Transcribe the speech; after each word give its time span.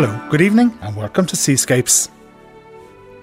Hello, 0.00 0.28
good 0.30 0.40
evening, 0.40 0.78
and 0.80 0.94
welcome 0.94 1.26
to 1.26 1.34
Seascapes. 1.34 2.08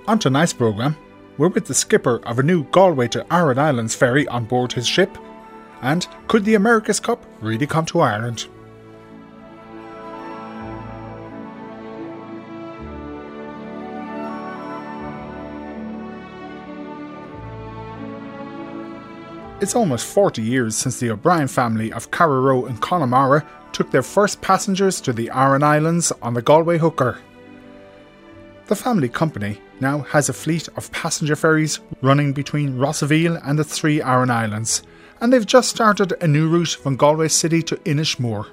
On 0.10 0.20
tonight's 0.20 0.52
programme, 0.52 0.98
we're 1.38 1.48
with 1.48 1.68
the 1.68 1.74
skipper 1.74 2.18
of 2.26 2.38
a 2.38 2.44
new 2.44 2.66
Galway 2.66 3.08
to 3.08 3.26
Aran 3.34 3.58
Islands 3.58 3.96
ferry 3.96 4.28
on 4.28 4.44
board 4.44 4.74
his 4.74 4.86
ship. 4.86 5.18
And 5.82 6.06
could 6.28 6.44
the 6.44 6.56
America's 6.56 7.00
Cup 7.00 7.24
really 7.40 7.66
come 7.66 7.86
to 7.86 8.02
Ireland? 8.02 8.48
It's 19.66 19.76
almost 19.76 20.06
40 20.06 20.44
years 20.44 20.76
since 20.76 21.00
the 21.00 21.10
O'Brien 21.10 21.48
family 21.48 21.92
of 21.92 22.12
Carraroe 22.12 22.68
and 22.68 22.80
Connemara 22.80 23.44
took 23.72 23.90
their 23.90 24.04
first 24.04 24.40
passengers 24.40 25.02
to 25.02 25.12
the 25.12 25.32
Aran 25.32 25.64
Islands 25.64 26.12
on 26.22 26.36
the 26.36 26.44
Galway 26.44 26.78
Hooker. 26.78 27.18
The 28.68 28.76
family 28.76 29.10
company 29.10 29.60
now 29.80 30.02
has 30.02 30.30
a 30.30 30.34
fleet 30.34 30.70
of 30.78 30.92
passenger 30.92 31.36
ferries 31.36 31.80
running 32.04 32.32
between 32.32 32.78
Rossaveel 32.78 33.42
and 33.44 33.58
the 33.58 33.64
three 33.64 34.04
Aran 34.04 34.30
Islands, 34.30 34.84
and 35.20 35.34
they've 35.34 35.44
just 35.44 35.72
started 35.72 36.14
a 36.22 36.28
new 36.28 36.48
route 36.48 36.78
from 36.80 36.96
Galway 36.96 37.30
City 37.30 37.64
to 37.64 37.78
Inishmore. 37.78 38.46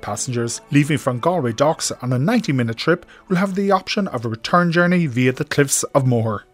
Passengers 0.00 0.60
leaving 0.70 0.98
from 0.98 1.18
Galway 1.18 1.54
docks 1.54 1.90
on 1.90 2.12
a 2.12 2.20
90 2.20 2.52
minute 2.52 2.76
trip 2.76 3.04
will 3.26 3.38
have 3.38 3.56
the 3.56 3.72
option 3.72 4.06
of 4.06 4.24
a 4.24 4.28
return 4.28 4.70
journey 4.70 5.06
via 5.06 5.32
the 5.32 5.44
cliffs 5.44 5.82
of 5.82 6.06
Moher. 6.06 6.44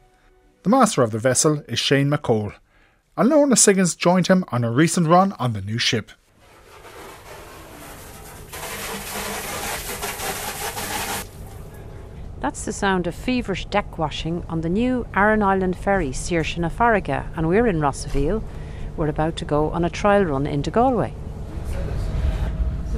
The 0.63 0.71
master 0.71 1.03
of 1.03 1.11
the 1.11 1.19
vessel 1.19 1.63
is 1.69 1.79
Shane 1.79 2.09
McCole, 2.09 2.55
and 3.17 3.29
Lorna 3.29 3.55
Siggins 3.57 3.97
joined 3.97 4.27
him 4.27 4.45
on 4.49 4.65
a 4.65 4.71
recent 4.71 5.07
run 5.07 5.33
on 5.39 5.53
the 5.53 5.61
new 5.61 5.79
ship. 5.79 6.11
That's 12.41 12.65
the 12.67 12.73
sound 12.73 13.07
of 13.07 13.15
feverish 13.15 13.65
deck 13.67 13.97
washing 13.97 14.45
on 14.49 14.61
the 14.61 14.69
new 14.69 15.07
Aran 15.15 15.43
Island 15.43 15.77
ferry 15.77 16.11
Saoirse 16.11 16.59
na 16.59 16.69
Farraige, 16.69 17.25
and 17.37 17.49
we're 17.49 17.67
in 17.67 17.81
Rossaveel. 17.81 18.43
We're 18.97 19.09
about 19.09 19.37
to 19.37 19.45
go 19.45 19.71
on 19.71 19.85
a 19.85 19.91
trial 19.91 20.25
run 20.25 20.47
into 20.47 20.71
Galway. 20.71 21.15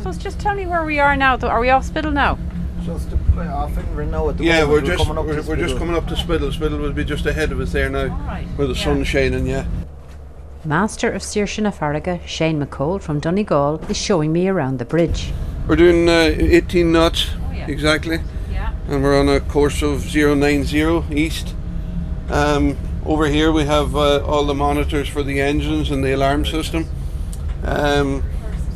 So 0.02 0.12
just 0.12 0.40
tell 0.40 0.54
me 0.54 0.66
where 0.66 0.84
we 0.84 0.98
are 0.98 1.16
now. 1.16 1.36
Are 1.38 1.60
we 1.60 1.70
off 1.70 1.88
Spiddal 1.88 2.12
now? 2.12 2.38
Just 2.82 3.12
off 3.36 3.76
in 3.78 4.10
now 4.10 4.28
at 4.28 4.36
the 4.38 4.44
Yeah, 4.44 4.64
moment. 4.64 4.70
we're 4.70 4.80
just 4.96 5.04
coming 5.04 5.18
up 5.18 5.26
we're, 5.26 5.42
we're 5.42 5.56
just 5.56 5.78
coming 5.78 5.96
up 5.96 6.06
to 6.08 6.14
Spiddal. 6.14 6.52
Spiddal 6.52 6.80
will 6.80 6.92
be 6.92 7.04
just 7.04 7.26
ahead 7.26 7.52
of 7.52 7.60
us 7.60 7.72
there 7.72 7.88
now, 7.88 8.04
Alright, 8.12 8.46
where 8.56 8.66
the 8.66 8.74
yeah. 8.74 8.84
sun's 8.84 9.08
shining. 9.08 9.46
Yeah. 9.46 9.66
Master 10.70 11.10
of 11.12 11.22
Saoirse 11.22 11.62
na 11.62 11.70
Farraige, 11.70 12.20
Shane 12.26 12.60
McCall 12.60 13.00
from 13.00 13.20
Donegal, 13.20 13.80
is 13.88 13.96
showing 13.96 14.32
me 14.32 14.48
around 14.48 14.78
the 14.80 14.84
bridge. 14.84 15.32
We're 15.68 15.76
doing 15.76 16.08
uh, 16.08 16.34
18 16.38 16.90
knots 16.90 17.28
Oh, 17.48 17.52
yeah. 17.52 17.66
exactly, 17.68 18.18
Yeah. 18.50 18.72
and 18.88 19.02
we're 19.02 19.18
on 19.18 19.28
a 19.28 19.38
course 19.40 19.80
of 19.82 20.12
090 20.12 21.04
east. 21.14 21.54
Um, 22.30 22.76
over 23.04 23.26
here 23.26 23.52
we 23.52 23.64
have 23.64 23.94
uh, 23.94 24.24
all 24.26 24.44
the 24.44 24.54
monitors 24.54 25.08
for 25.08 25.22
the 25.22 25.40
engines 25.40 25.90
and 25.92 26.02
the 26.04 26.12
alarm 26.12 26.44
system. 26.44 26.88
Um, 27.64 28.24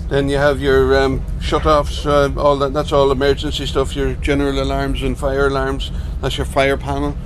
then 0.08 0.28
you 0.28 0.36
have 0.36 0.61
your 0.61 0.96
um, 0.96 1.22
shut-offs, 1.41 2.06
uh, 2.06 2.30
all 2.36 2.56
that. 2.58 2.72
That's 2.72 2.92
all 2.92 3.11
emergency 3.11 3.66
stuff. 3.66 3.94
Your 3.96 4.14
general 4.14 4.61
alarms 4.62 5.02
and 5.02 5.16
fire 5.18 5.46
alarms. 5.48 5.91
That's 6.20 6.36
your 6.36 6.46
fire 6.46 6.77
panel. 6.77 7.16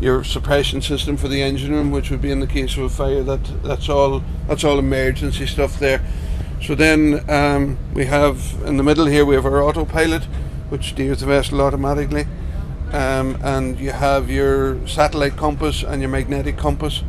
Your 0.00 0.22
suppression 0.22 0.80
system 0.80 1.16
for 1.16 1.28
the 1.28 1.42
engine 1.42 1.72
room, 1.72 1.90
which 1.90 2.10
would 2.10 2.20
be 2.20 2.30
in 2.30 2.40
the 2.40 2.46
case 2.46 2.76
of 2.76 2.84
a 2.84 2.88
fire. 2.88 3.22
That 3.22 3.62
that's 3.62 3.88
all. 3.88 4.22
That's 4.46 4.64
all 4.64 4.78
emergency 4.78 5.46
stuff 5.46 5.78
there. 5.78 6.02
So 6.62 6.74
then 6.74 7.28
um, 7.30 7.78
we 7.94 8.06
have 8.06 8.54
in 8.64 8.76
the 8.76 8.82
middle 8.82 9.06
here 9.06 9.24
we 9.24 9.34
have 9.34 9.46
our 9.46 9.62
autopilot, 9.62 10.24
which 10.70 10.90
steers 10.90 11.20
the 11.20 11.26
vessel 11.26 11.60
automatically, 11.60 12.26
um, 12.92 13.38
and 13.42 13.78
you 13.78 13.90
have 13.90 14.30
your 14.30 14.86
satellite 14.86 15.36
compass 15.36 15.82
and 15.82 16.00
your 16.00 16.10
magnetic 16.10 16.56
compass, 16.56 17.02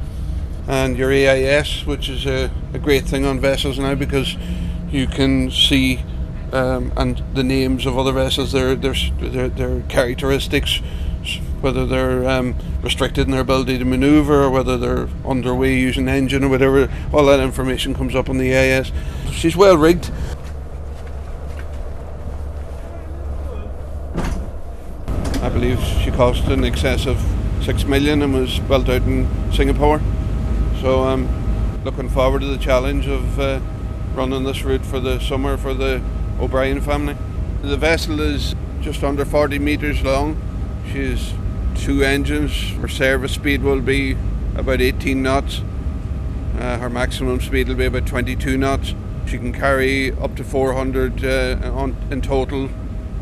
and 0.67 0.97
your 0.97 1.11
AIS, 1.11 1.85
which 1.85 2.09
is 2.09 2.25
a, 2.25 2.51
a 2.73 2.79
great 2.79 3.05
thing 3.05 3.25
on 3.25 3.39
vessels 3.39 3.79
now 3.79 3.95
because 3.95 4.35
you 4.91 5.07
can 5.07 5.51
see 5.51 6.03
um, 6.51 6.91
and 6.97 7.23
the 7.33 7.43
names 7.43 7.85
of 7.85 7.97
other 7.97 8.11
vessels, 8.11 8.51
their 8.51 8.75
their 8.75 8.95
their, 9.19 9.49
their 9.49 9.81
characteristics, 9.83 10.81
whether 11.61 11.85
they're 11.85 12.27
um, 12.29 12.55
restricted 12.81 13.25
in 13.25 13.31
their 13.31 13.41
ability 13.41 13.77
to 13.77 13.85
manoeuvre 13.85 14.35
or 14.35 14.49
whether 14.49 14.77
they're 14.77 15.07
underway 15.25 15.77
using 15.77 16.07
engine 16.07 16.43
or 16.43 16.49
whatever. 16.49 16.91
All 17.13 17.25
that 17.25 17.39
information 17.39 17.93
comes 17.93 18.15
up 18.15 18.29
on 18.29 18.37
the 18.37 18.53
AIS. 18.53 18.91
She's 19.31 19.55
well 19.55 19.77
rigged. 19.77 20.11
I 25.41 25.49
believe 25.49 25.79
she 26.03 26.11
cost 26.11 26.45
in 26.45 26.63
excess 26.63 27.05
of 27.05 27.19
six 27.63 27.85
million 27.85 28.21
and 28.21 28.33
was 28.33 28.59
built 28.59 28.89
out 28.89 29.03
in 29.03 29.27
Singapore. 29.53 30.01
So 30.81 31.03
I'm 31.03 31.83
looking 31.83 32.09
forward 32.09 32.41
to 32.41 32.47
the 32.47 32.57
challenge 32.57 33.07
of 33.07 33.39
uh, 33.39 33.59
running 34.13 34.43
this 34.43 34.63
route 34.63 34.85
for 34.85 34.99
the 34.99 35.19
summer 35.19 35.57
for 35.57 35.73
the 35.73 36.01
O'Brien 36.39 36.81
family. 36.81 37.15
The 37.61 37.77
vessel 37.77 38.19
is 38.19 38.55
just 38.81 39.03
under 39.03 39.25
40 39.25 39.59
metres 39.59 40.01
long. 40.03 40.39
She's 40.91 41.33
two 41.75 42.03
engines. 42.03 42.71
Her 42.71 42.87
service 42.87 43.33
speed 43.33 43.61
will 43.61 43.81
be 43.81 44.17
about 44.55 44.81
18 44.81 45.21
knots. 45.21 45.61
Uh, 46.57 46.77
her 46.79 46.89
maximum 46.89 47.39
speed 47.39 47.67
will 47.67 47.75
be 47.75 47.85
about 47.85 48.07
22 48.07 48.57
knots. 48.57 48.95
She 49.27 49.37
can 49.37 49.53
carry 49.53 50.11
up 50.11 50.35
to 50.37 50.43
400 50.43 51.23
uh, 51.23 51.71
on, 51.73 51.95
in 52.09 52.21
total, 52.21 52.69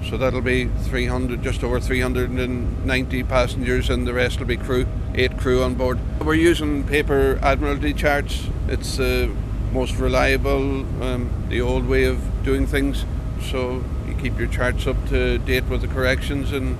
so 0.09 0.15
that'll 0.15 0.41
be 0.41 0.65
300, 0.65 1.43
just 1.43 1.61
over 1.63 1.81
390 1.81 3.23
passengers, 3.23 3.89
and 3.89 4.07
the 4.07 4.13
rest 4.13 4.39
will 4.39 4.47
be 4.47 4.55
crew, 4.55 4.87
eight 5.13 5.37
crew 5.37 5.61
on 5.61 5.75
board. 5.75 5.99
We're 6.21 6.35
using 6.35 6.85
paper 6.85 7.37
Admiralty 7.41 7.93
charts. 7.93 8.47
It's 8.69 8.95
the 8.95 9.29
most 9.73 9.97
reliable, 9.97 10.85
um, 11.03 11.29
the 11.49 11.59
old 11.59 11.85
way 11.85 12.05
of 12.05 12.21
doing 12.43 12.65
things. 12.65 13.03
So 13.51 13.83
you 14.07 14.15
keep 14.15 14.39
your 14.39 14.47
charts 14.47 14.87
up 14.87 14.95
to 15.09 15.37
date 15.39 15.65
with 15.65 15.81
the 15.81 15.87
corrections 15.87 16.53
and 16.53 16.77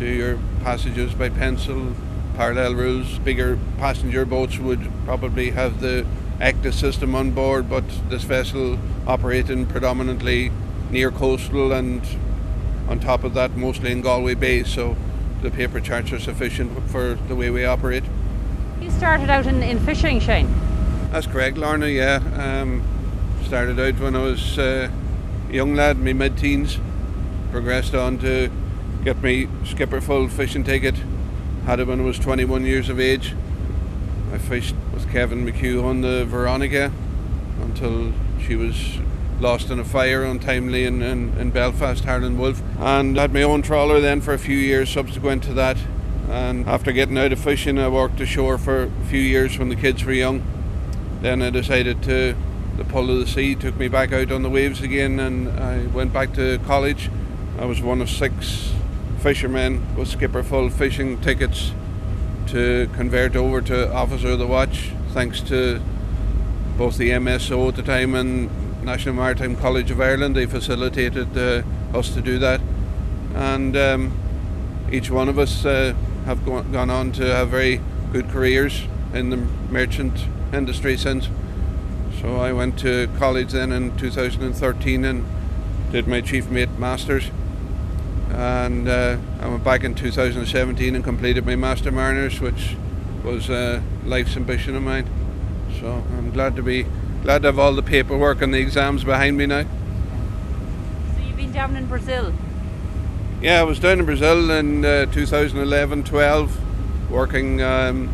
do 0.00 0.06
your 0.06 0.38
passages 0.62 1.12
by 1.12 1.28
pencil, 1.28 1.94
parallel 2.34 2.74
rules. 2.74 3.18
Bigger 3.18 3.58
passenger 3.76 4.24
boats 4.24 4.58
would 4.58 4.90
probably 5.04 5.50
have 5.50 5.82
the 5.82 6.06
ACTA 6.40 6.72
system 6.72 7.14
on 7.14 7.32
board, 7.32 7.68
but 7.68 7.84
this 8.08 8.24
vessel 8.24 8.78
operating 9.06 9.66
predominantly 9.66 10.50
near 10.90 11.10
coastal 11.10 11.72
and 11.72 12.00
on 12.88 12.98
top 12.98 13.24
of 13.24 13.34
that 13.34 13.56
mostly 13.58 13.92
in 13.92 14.00
Galway 14.00 14.34
Bay, 14.34 14.64
so 14.64 14.96
the 15.42 15.50
paper 15.50 15.80
charts 15.80 16.12
are 16.12 16.18
sufficient 16.18 16.72
for 16.90 17.14
the 17.28 17.36
way 17.36 17.50
we 17.50 17.66
operate. 17.66 18.04
You 18.80 18.90
started 18.90 19.28
out 19.28 19.46
in, 19.46 19.62
in 19.62 19.78
fishing, 19.80 20.18
Shane. 20.18 20.48
That's 21.12 21.26
correct, 21.26 21.58
Lorna. 21.58 21.88
Yeah, 21.88 22.22
um, 22.36 22.82
started 23.44 23.78
out 23.78 24.00
when 24.00 24.16
I 24.16 24.22
was 24.22 24.58
uh, 24.58 24.90
a 25.50 25.52
young 25.52 25.74
lad, 25.74 25.98
my 25.98 26.14
mid-teens. 26.14 26.78
Progressed 27.52 27.94
on 27.94 28.16
to 28.18 28.50
get 29.04 29.22
me 29.22 29.48
skipper 29.64 30.00
full 30.00 30.28
fishing 30.28 30.64
ticket. 30.64 30.94
Had 31.64 31.80
it 31.80 31.86
when 31.86 32.00
I 32.00 32.04
was 32.04 32.18
21 32.18 32.64
years 32.64 32.88
of 32.88 33.00
age. 33.00 33.34
I 34.32 34.38
fished 34.38 34.74
with 34.92 35.10
Kevin 35.10 35.44
McHugh 35.46 35.82
on 35.84 36.02
the 36.02 36.24
Veronica 36.24 36.92
until 37.62 38.12
she 38.40 38.56
was 38.56 38.98
lost 39.40 39.70
in 39.70 39.78
a 39.78 39.84
fire 39.84 40.22
untimely 40.22 40.84
in, 40.84 41.02
in, 41.02 41.36
in 41.38 41.50
Belfast, 41.50 42.04
Harland 42.04 42.38
Wolff. 42.38 42.62
And 42.78 43.16
had 43.16 43.32
my 43.32 43.42
own 43.42 43.62
trawler 43.62 44.00
then 44.00 44.20
for 44.20 44.34
a 44.34 44.38
few 44.38 44.56
years 44.56 44.90
subsequent 44.90 45.42
to 45.44 45.54
that. 45.54 45.78
And 46.28 46.68
after 46.68 46.92
getting 46.92 47.18
out 47.18 47.32
of 47.32 47.40
fishing, 47.40 47.78
I 47.78 47.88
worked 47.88 48.20
ashore 48.20 48.58
for 48.58 48.84
a 48.84 48.90
few 49.06 49.20
years 49.20 49.58
when 49.58 49.68
the 49.68 49.76
kids 49.76 50.04
were 50.04 50.12
young. 50.12 50.44
Then 51.22 51.42
I 51.42 51.50
decided 51.50 52.02
to, 52.04 52.36
the 52.76 52.84
pull 52.84 53.10
of 53.10 53.18
the 53.18 53.26
sea 53.26 53.54
took 53.54 53.76
me 53.76 53.88
back 53.88 54.12
out 54.12 54.30
on 54.30 54.42
the 54.42 54.50
waves 54.50 54.80
again, 54.80 55.18
and 55.18 55.48
I 55.48 55.86
went 55.86 56.12
back 56.12 56.34
to 56.34 56.58
college. 56.66 57.10
I 57.58 57.64
was 57.64 57.82
one 57.82 58.00
of 58.00 58.08
six 58.08 58.72
fishermen 59.20 59.94
with 59.96 60.08
skipper 60.08 60.42
full 60.42 60.70
fishing 60.70 61.20
tickets 61.20 61.72
to 62.46 62.88
convert 62.94 63.36
over 63.36 63.60
to 63.60 63.92
officer 63.92 64.28
of 64.28 64.38
the 64.38 64.46
watch, 64.46 64.90
thanks 65.10 65.40
to 65.42 65.80
both 66.78 66.96
the 66.96 67.10
MSO 67.10 67.68
at 67.68 67.76
the 67.76 67.82
time 67.82 68.14
and 68.14 68.50
National 68.82 69.14
Maritime 69.14 69.56
College 69.56 69.90
of 69.90 70.00
Ireland. 70.00 70.34
They 70.34 70.46
facilitated 70.46 71.36
uh, 71.36 71.62
us 71.94 72.14
to 72.14 72.22
do 72.22 72.38
that, 72.38 72.60
and 73.34 73.76
um, 73.76 74.12
each 74.90 75.10
one 75.10 75.28
of 75.28 75.38
us 75.38 75.64
uh, 75.66 75.94
have 76.24 76.44
go- 76.46 76.62
gone 76.62 76.88
on 76.88 77.12
to 77.12 77.24
have 77.24 77.50
very 77.50 77.80
good 78.12 78.28
careers 78.30 78.84
in 79.12 79.30
the 79.30 79.36
merchant 79.36 80.26
industry 80.52 80.96
since. 80.96 81.28
So 82.20 82.36
I 82.38 82.52
went 82.52 82.78
to 82.80 83.08
college 83.18 83.52
then 83.52 83.70
in 83.70 83.96
2013 83.96 85.04
and 85.04 85.26
did 85.92 86.06
my 86.06 86.20
chief 86.20 86.48
mate 86.48 86.70
masters, 86.78 87.30
and 88.32 88.88
uh, 88.88 89.16
I 89.40 89.48
went 89.48 89.64
back 89.64 89.84
in 89.84 89.94
2017 89.94 90.94
and 90.94 91.04
completed 91.04 91.44
my 91.44 91.56
master 91.56 91.90
mariners, 91.90 92.40
which 92.40 92.76
was 93.24 93.50
uh, 93.50 93.82
life's 94.04 94.36
ambition 94.36 94.76
of 94.76 94.82
mine. 94.82 95.08
So 95.80 96.04
I'm 96.16 96.30
glad 96.30 96.56
to 96.56 96.62
be 96.62 96.86
glad 97.22 97.42
to 97.42 97.48
have 97.48 97.58
all 97.58 97.74
the 97.74 97.82
paperwork 97.82 98.42
and 98.42 98.54
the 98.54 98.58
exams 98.58 99.04
behind 99.04 99.36
me 99.36 99.46
now. 99.46 99.62
So 99.62 101.22
you've 101.22 101.36
been 101.36 101.52
down 101.52 101.76
in 101.76 101.86
Brazil. 101.86 102.32
Yeah, 103.42 103.60
I 103.60 103.62
was 103.62 103.78
down 103.78 104.00
in 104.00 104.04
Brazil 104.04 104.50
in 104.50 104.84
uh, 104.84 105.06
2011 105.06 106.04
12, 106.04 107.10
working. 107.10 107.62
Um, 107.62 108.10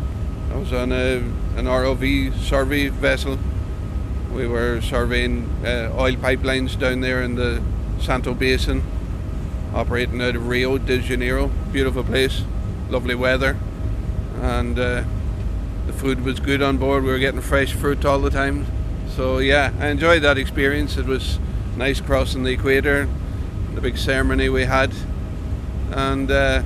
I 0.51 0.55
was 0.55 0.71
on 0.71 0.91
a, 0.91 1.17
an 1.57 1.65
ROV 1.65 2.33
survey 2.39 2.87
vessel. 2.87 3.37
We 4.33 4.47
were 4.47 4.81
surveying 4.81 5.49
uh, 5.65 5.93
oil 5.97 6.13
pipelines 6.13 6.79
down 6.79 7.01
there 7.01 7.21
in 7.21 7.35
the 7.35 7.61
Santos 7.99 8.37
Basin, 8.37 8.83
operating 9.73 10.21
out 10.21 10.35
of 10.35 10.47
Rio 10.47 10.77
de 10.77 10.99
Janeiro. 10.99 11.47
Beautiful 11.71 12.03
place, 12.03 12.43
lovely 12.89 13.15
weather, 13.15 13.57
and 14.41 14.77
uh, 14.77 15.03
the 15.85 15.93
food 15.93 16.23
was 16.23 16.39
good 16.39 16.61
on 16.61 16.77
board. 16.77 17.03
We 17.03 17.11
were 17.11 17.19
getting 17.19 17.41
fresh 17.41 17.73
fruit 17.73 18.05
all 18.05 18.19
the 18.19 18.29
time. 18.29 18.65
So, 19.15 19.39
yeah, 19.39 19.71
I 19.79 19.87
enjoyed 19.87 20.21
that 20.23 20.37
experience. 20.37 20.97
It 20.97 21.05
was 21.05 21.39
nice 21.75 22.01
crossing 22.01 22.43
the 22.43 22.51
equator, 22.51 23.07
the 23.73 23.81
big 23.81 23.97
ceremony 23.97 24.49
we 24.49 24.65
had 24.65 24.93
and 25.91 26.29
uh, 26.29 26.63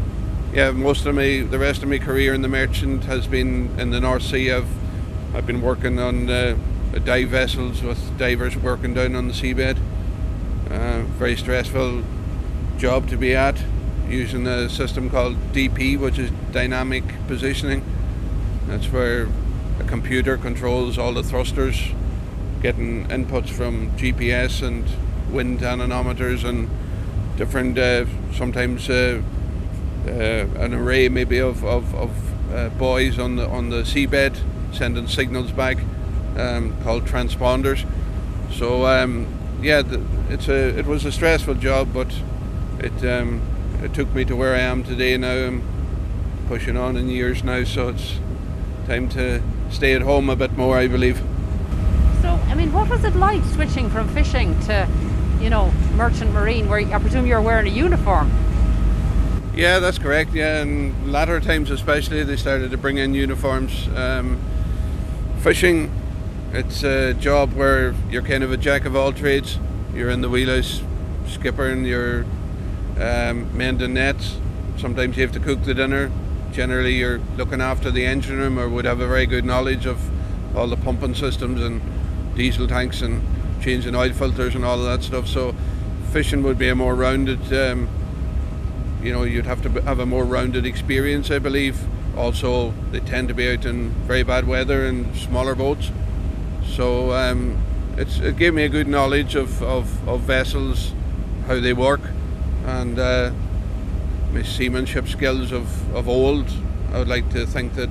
yeah, 0.54 0.72
most 0.72 1.06
of 1.06 1.16
my 1.16 1.46
the 1.50 1.60
rest 1.60 1.84
of 1.84 1.90
my 1.90 2.00
career 2.00 2.34
in 2.34 2.42
the 2.42 2.48
merchant 2.48 3.06
has 3.06 3.28
been 3.28 3.70
in 3.80 3.92
the 3.92 4.00
North 4.00 4.24
Sea. 4.24 4.52
I've 4.52 4.70
I've 5.34 5.48
been 5.48 5.62
working 5.62 6.00
on 6.00 6.30
uh, 6.30 6.58
dive 7.04 7.30
vessels 7.30 7.82
with 7.82 8.18
divers 8.18 8.58
working 8.58 8.94
down 8.94 9.16
on 9.16 9.28
the 9.28 9.34
seabed. 9.34 9.78
Uh, 10.70 11.02
very 11.18 11.36
stressful 11.36 12.04
job 12.82 13.08
to 13.08 13.16
be 13.16 13.36
at, 13.36 13.64
using 14.10 14.48
a 14.48 14.68
system 14.68 15.08
called 15.08 15.36
DP, 15.54 16.00
which 16.00 16.18
is 16.18 16.32
dynamic 16.52 17.04
positioning. 17.28 17.86
That's 18.66 18.88
where 18.88 19.28
a 19.80 19.84
computer 19.84 20.36
controls 20.36 20.98
all 20.98 21.14
the 21.14 21.22
thrusters, 21.22 21.80
getting 22.64 23.08
inputs 23.10 23.50
from 23.50 23.92
GPS 23.98 24.66
and 24.66 24.84
wind 25.32 25.62
anemometers 25.62 26.44
and 26.44 26.68
different, 27.38 27.78
uh, 27.78 28.06
sometimes 28.34 28.90
uh, 28.90 29.22
uh, 30.08 30.12
an 30.12 30.74
array 30.74 31.08
maybe 31.08 31.38
of, 31.38 31.64
of, 31.64 31.94
of 31.94 32.52
uh, 32.52 32.70
buoys 32.70 33.20
on 33.20 33.36
the 33.36 33.48
on 33.48 33.70
the 33.70 33.84
seabed 33.84 34.36
sending 34.74 35.08
signals 35.08 35.52
back 35.52 35.78
um, 36.36 36.76
called 36.82 37.06
transponders. 37.06 37.88
So 38.52 38.88
um, 38.88 39.28
yeah, 39.62 39.84
it's 40.30 40.48
a 40.48 40.78
it 40.80 40.88
was 40.88 41.06
a 41.06 41.12
stressful 41.12 41.56
job, 41.56 41.94
but 41.94 42.12
it 42.84 43.06
um, 43.06 43.42
it 43.82 43.94
took 43.94 44.14
me 44.14 44.26
to 44.26 44.36
where 44.36 44.56
I 44.56 44.60
am 44.60 44.84
today. 44.84 45.18
Now 45.18 45.34
I'm 45.34 45.64
pushing 46.48 46.78
on 46.78 46.98
in 46.98 47.10
years 47.10 47.44
now, 47.44 47.64
so 47.64 47.90
it's 47.90 48.20
time 48.88 49.10
to 49.10 49.42
stay 49.70 49.94
at 49.94 50.02
home 50.02 50.30
a 50.30 50.36
bit 50.36 50.54
more, 50.58 50.78
I 50.78 50.88
believe. 50.88 51.18
So, 52.22 52.30
I 52.48 52.56
mean, 52.56 52.74
what 52.74 52.90
was 52.90 53.04
it 53.04 53.16
like 53.16 53.44
switching 53.46 53.90
from 53.90 54.08
fishing 54.10 54.60
to 54.62 54.88
you 55.42 55.50
know, 55.50 55.72
merchant 55.96 56.32
marine, 56.32 56.70
where 56.70 56.80
I 56.80 57.00
presume 57.00 57.26
you're 57.26 57.42
wearing 57.42 57.68
a 57.68 57.72
uniform. 57.72 58.32
Yeah, 59.56 59.80
that's 59.80 59.98
correct. 59.98 60.34
Yeah, 60.34 60.62
and 60.62 61.12
latter 61.12 61.40
times 61.40 61.72
especially, 61.72 62.24
they 62.24 62.38
started 62.38 62.72
to 62.72 62.78
bring 62.78 62.98
in 62.98 63.14
uniforms. 63.14 63.88
Um, 63.96 64.40
fishing, 65.40 65.92
it's 66.54 66.84
a 66.84 67.14
job 67.16 67.54
where 67.54 67.96
you're 68.10 68.22
kind 68.22 68.44
of 68.44 68.52
a 68.52 68.58
jack 68.58 68.86
of 68.86 68.96
all 68.96 69.12
trades. 69.12 69.58
You're 69.94 70.12
in 70.12 70.22
the 70.22 70.30
wheelhouse, 70.30 70.82
skipper, 71.28 71.68
and 71.68 71.86
you're 71.86 72.26
um, 73.02 73.56
mending 73.58 73.96
nets. 73.96 74.38
Sometimes 74.78 75.18
you 75.18 75.24
have 75.24 75.32
to 75.34 75.40
cook 75.40 75.64
the 75.64 75.74
dinner. 75.74 76.12
Generally, 76.52 76.96
you're 76.96 77.20
looking 77.38 77.62
after 77.62 77.92
the 77.92 78.06
engine 78.06 78.38
room, 78.38 78.60
or 78.60 78.70
would 78.70 78.86
have 78.86 79.00
a 79.00 79.08
very 79.08 79.26
good 79.26 79.46
knowledge 79.46 79.86
of 79.86 80.00
all 80.56 80.68
the 80.68 80.78
pumping 80.78 81.16
systems 81.16 81.62
and 81.62 81.82
diesel 82.36 82.68
tanks 82.68 83.02
and 83.02 83.22
changing 83.62 83.96
oil 83.96 84.12
filters 84.12 84.56
and 84.56 84.66
all 84.66 84.80
of 84.80 84.86
that 84.86 85.04
stuff. 85.04 85.28
So 85.28 85.56
fishing 86.12 86.44
would 86.44 86.58
be 86.58 86.70
a 86.70 86.76
more 86.76 86.96
rounded, 86.96 87.54
um, 87.54 87.88
you 89.02 89.14
know, 89.14 89.24
you'd 89.24 89.46
have 89.46 89.62
to 89.64 89.70
have 89.84 90.00
a 90.00 90.06
more 90.06 90.26
rounded 90.26 90.66
experience, 90.66 91.32
I 91.32 91.40
believe. 91.40 91.80
Also, 92.18 92.74
they 92.92 93.00
tend 93.00 93.30
to 93.30 93.34
be 93.34 93.50
out 93.50 93.66
in 93.66 93.92
very 94.06 94.24
bad 94.24 94.46
weather 94.46 94.86
and 94.86 95.16
smaller 95.16 95.56
boats. 95.56 95.90
So 96.66 97.14
um, 97.14 97.58
it 97.98 98.38
gave 98.38 98.54
me 98.54 98.64
a 98.64 98.70
good 98.70 98.88
knowledge 98.88 99.36
of, 99.36 99.62
of, 99.64 100.08
of 100.08 100.22
vessels, 100.22 100.94
how 101.48 101.60
they 101.60 101.74
work, 101.74 102.02
and 102.66 103.00
uh, 103.00 103.32
my 104.34 104.44
seamanship 104.44 105.08
skills 105.08 105.52
of, 105.52 105.96
of 105.96 106.08
old. 106.08 106.50
I 106.94 107.00
would 107.00 107.08
like 107.08 107.30
to 107.32 107.46
think 107.46 107.76
that 107.76 107.90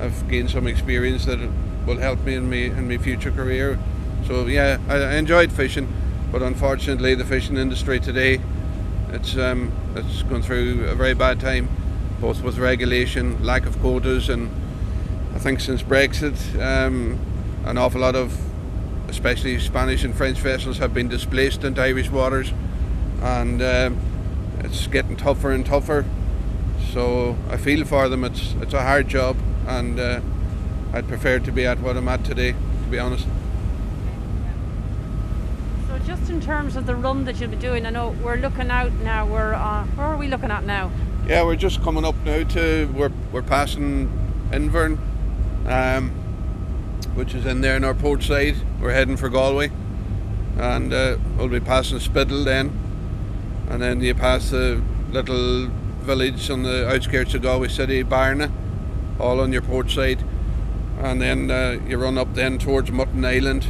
I've 0.00 0.28
gained 0.28 0.50
some 0.50 0.66
experience 0.66 1.26
that 1.26 1.38
will 1.86 1.98
help 1.98 2.24
me 2.24 2.34
in 2.34 2.48
my 2.48 2.56
in 2.56 2.88
my 2.88 2.98
future 2.98 3.30
career. 3.30 3.78
So 4.26 4.46
yeah, 4.46 4.78
I, 4.88 4.96
I 4.96 5.14
enjoyed 5.14 5.52
fishing, 5.52 5.92
but 6.30 6.42
unfortunately 6.42 7.14
the 7.14 7.24
fishing 7.24 7.56
industry 7.56 8.00
today, 8.00 8.40
it's 9.10 9.36
um, 9.36 9.72
it's 9.96 10.22
gone 10.22 10.42
through 10.42 10.86
a 10.88 10.94
very 10.94 11.14
bad 11.14 11.40
time, 11.40 11.68
both 12.20 12.42
with 12.42 12.58
regulation, 12.58 13.42
lack 13.44 13.66
of 13.66 13.78
quotas, 13.80 14.28
and 14.28 14.50
I 15.34 15.38
think 15.38 15.60
since 15.60 15.82
Brexit, 15.82 16.36
um, 16.60 17.18
an 17.64 17.78
awful 17.78 18.00
lot 18.00 18.14
of, 18.14 18.38
especially 19.08 19.58
Spanish 19.58 20.04
and 20.04 20.14
French 20.14 20.38
vessels, 20.38 20.78
have 20.78 20.92
been 20.94 21.08
displaced 21.08 21.64
into 21.64 21.82
Irish 21.82 22.10
waters, 22.10 22.52
and 23.22 23.62
um, 23.62 23.98
it's 24.60 24.86
getting 24.88 25.16
tougher 25.16 25.52
and 25.52 25.64
tougher. 25.64 26.04
So 26.92 27.36
I 27.48 27.56
feel 27.56 27.84
for 27.84 28.08
them. 28.08 28.24
It's 28.24 28.54
it's 28.60 28.74
a 28.74 28.82
hard 28.82 29.08
job, 29.08 29.36
and 29.66 29.98
uh, 29.98 30.20
I'd 30.92 31.08
prefer 31.08 31.38
to 31.38 31.52
be 31.52 31.64
at 31.64 31.80
what 31.80 31.96
I'm 31.96 32.08
at 32.08 32.24
today, 32.24 32.52
to 32.52 32.88
be 32.90 32.98
honest 32.98 33.26
So 35.88 35.98
just 36.04 36.28
in 36.28 36.40
terms 36.40 36.76
of 36.76 36.86
the 36.86 36.94
run 36.94 37.24
that 37.24 37.40
you'll 37.40 37.50
be 37.50 37.56
doing, 37.56 37.86
I 37.86 37.90
know 37.90 38.14
we're 38.22 38.36
looking 38.36 38.70
out 38.70 38.92
now. 38.94 39.26
We're 39.26 39.54
uh, 39.54 39.84
where 39.86 40.06
are 40.06 40.16
we 40.16 40.28
looking 40.28 40.50
at 40.50 40.64
now? 40.64 40.90
Yeah, 41.26 41.44
we're 41.44 41.56
just 41.56 41.80
coming 41.82 42.04
up 42.04 42.16
now 42.24 42.42
to 42.42 42.92
we're 42.94 43.12
we're 43.32 43.42
passing 43.42 44.10
Inverin, 44.50 44.98
um, 45.66 46.10
which 47.14 47.34
is 47.34 47.46
in 47.46 47.60
there 47.60 47.76
in 47.76 47.84
our 47.84 47.94
port 47.94 48.22
side. 48.22 48.56
We're 48.80 48.92
heading 48.92 49.16
for 49.16 49.28
Galway, 49.28 49.70
and 50.58 50.92
uh, 50.92 51.16
we'll 51.38 51.48
be 51.48 51.60
passing 51.60 52.00
Spiddal 52.00 52.44
then, 52.44 52.81
and 53.68 53.82
then 53.82 54.00
you 54.00 54.14
pass 54.14 54.50
the 54.50 54.82
little 55.10 55.68
village 56.02 56.50
on 56.50 56.62
the 56.62 56.88
outskirts 56.88 57.34
of 57.34 57.42
Galway 57.42 57.68
City, 57.68 58.02
Barna, 58.02 58.50
all 59.18 59.40
on 59.40 59.52
your 59.52 59.62
port 59.62 59.90
side, 59.90 60.24
and 60.98 61.20
then 61.20 61.50
uh, 61.50 61.78
you 61.86 61.98
run 61.98 62.18
up 62.18 62.34
then 62.34 62.58
towards 62.58 62.90
Mutton 62.90 63.24
Island, 63.24 63.66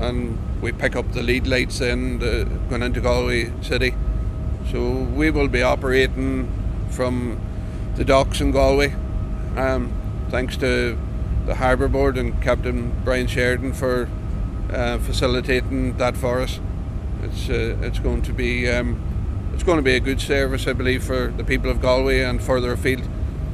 and 0.00 0.38
we 0.60 0.72
pick 0.72 0.96
up 0.96 1.12
the 1.12 1.22
lead 1.22 1.46
lights 1.46 1.80
and 1.80 2.22
uh, 2.22 2.44
going 2.68 2.82
into 2.82 3.00
Galway 3.00 3.52
City. 3.62 3.94
So 4.70 4.90
we 4.90 5.30
will 5.30 5.48
be 5.48 5.62
operating 5.62 6.52
from 6.90 7.40
the 7.96 8.04
docks 8.04 8.40
in 8.40 8.50
Galway. 8.50 8.94
Um, 9.56 9.92
thanks 10.30 10.56
to 10.58 10.98
the 11.46 11.54
Harbour 11.54 11.88
Board 11.88 12.18
and 12.18 12.40
Captain 12.42 12.92
Brian 13.04 13.26
Sheridan 13.26 13.72
for 13.72 14.08
uh, 14.72 14.98
facilitating 14.98 15.96
that 15.96 16.16
for 16.16 16.40
us. 16.40 16.60
It's 17.22 17.48
uh, 17.48 17.76
it's 17.80 17.98
going 17.98 18.22
to 18.22 18.32
be 18.32 18.68
um, 18.68 19.00
it's 19.58 19.64
going 19.64 19.76
to 19.76 19.82
be 19.82 19.96
a 19.96 20.00
good 20.00 20.20
service, 20.20 20.68
I 20.68 20.72
believe, 20.72 21.02
for 21.02 21.34
the 21.36 21.42
people 21.42 21.68
of 21.68 21.82
Galway 21.82 22.20
and 22.20 22.40
further 22.40 22.70
afield. 22.70 23.02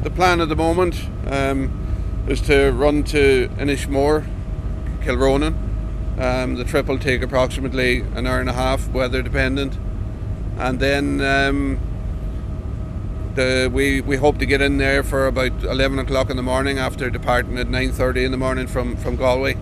The 0.02 0.10
plan 0.10 0.42
at 0.42 0.50
the 0.50 0.54
moment 0.54 1.02
um, 1.26 2.26
is 2.28 2.42
to 2.42 2.72
run 2.72 3.04
to 3.04 3.48
Inishmore, 3.56 4.26
Kilronan, 5.00 5.54
um, 6.20 6.56
the 6.56 6.64
trip 6.64 6.88
will 6.88 6.98
take 6.98 7.22
approximately 7.22 8.00
an 8.00 8.26
hour 8.26 8.38
and 8.38 8.50
a 8.50 8.52
half, 8.52 8.86
weather 8.90 9.22
dependent, 9.22 9.78
and 10.58 10.78
then 10.78 11.22
um, 11.22 11.80
the, 13.34 13.70
we 13.72 14.02
we 14.02 14.16
hope 14.16 14.36
to 14.40 14.46
get 14.46 14.60
in 14.60 14.76
there 14.76 15.02
for 15.02 15.26
about 15.26 15.64
eleven 15.64 15.98
o'clock 15.98 16.28
in 16.28 16.36
the 16.36 16.42
morning 16.42 16.78
after 16.78 17.08
departing 17.08 17.56
at 17.56 17.68
nine 17.68 17.92
thirty 17.92 18.26
in 18.26 18.30
the 18.30 18.36
morning 18.36 18.66
from 18.66 18.94
from 18.98 19.16
Galway. 19.16 19.56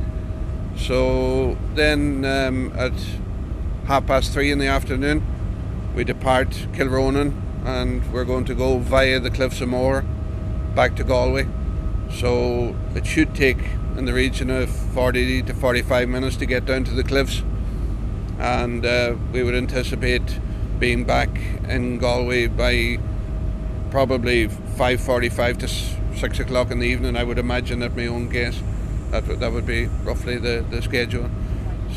So 0.76 1.56
then 1.76 2.24
um, 2.24 2.72
at 2.74 2.94
half 3.86 4.08
past 4.08 4.32
three 4.32 4.50
in 4.50 4.58
the 4.58 4.66
afternoon, 4.66 5.24
we 5.94 6.04
depart 6.04 6.50
Kilronan, 6.72 7.34
and 7.64 8.12
we're 8.12 8.24
going 8.24 8.44
to 8.46 8.54
go 8.54 8.78
via 8.78 9.20
the 9.20 9.30
Cliffs 9.30 9.60
of 9.60 9.68
Moher 9.68 10.04
back 10.74 10.96
to 10.96 11.04
Galway. 11.04 11.46
So 12.10 12.74
it 12.94 13.06
should 13.06 13.34
take 13.34 13.58
in 13.96 14.04
the 14.04 14.12
region 14.12 14.50
of 14.50 14.70
40 14.70 15.42
to 15.42 15.54
45 15.54 16.08
minutes 16.08 16.36
to 16.36 16.46
get 16.46 16.64
down 16.64 16.84
to 16.84 16.92
the 16.92 17.04
cliffs, 17.04 17.42
and 18.38 18.84
uh, 18.84 19.14
we 19.32 19.42
would 19.42 19.54
anticipate 19.54 20.38
being 20.78 21.04
back 21.04 21.28
in 21.68 21.98
Galway 21.98 22.46
by 22.46 22.98
probably 23.90 24.48
5:45 24.48 25.58
to 25.58 25.68
6 26.18 26.40
o'clock 26.40 26.70
in 26.70 26.78
the 26.78 26.86
evening. 26.86 27.16
I 27.16 27.24
would 27.24 27.38
imagine 27.38 27.82
at 27.82 27.96
my 27.96 28.06
own 28.06 28.28
guess 28.28 28.60
that 29.10 29.26
would, 29.28 29.40
that 29.40 29.52
would 29.52 29.66
be 29.66 29.86
roughly 30.04 30.38
the, 30.38 30.64
the 30.70 30.80
schedule. 30.80 31.30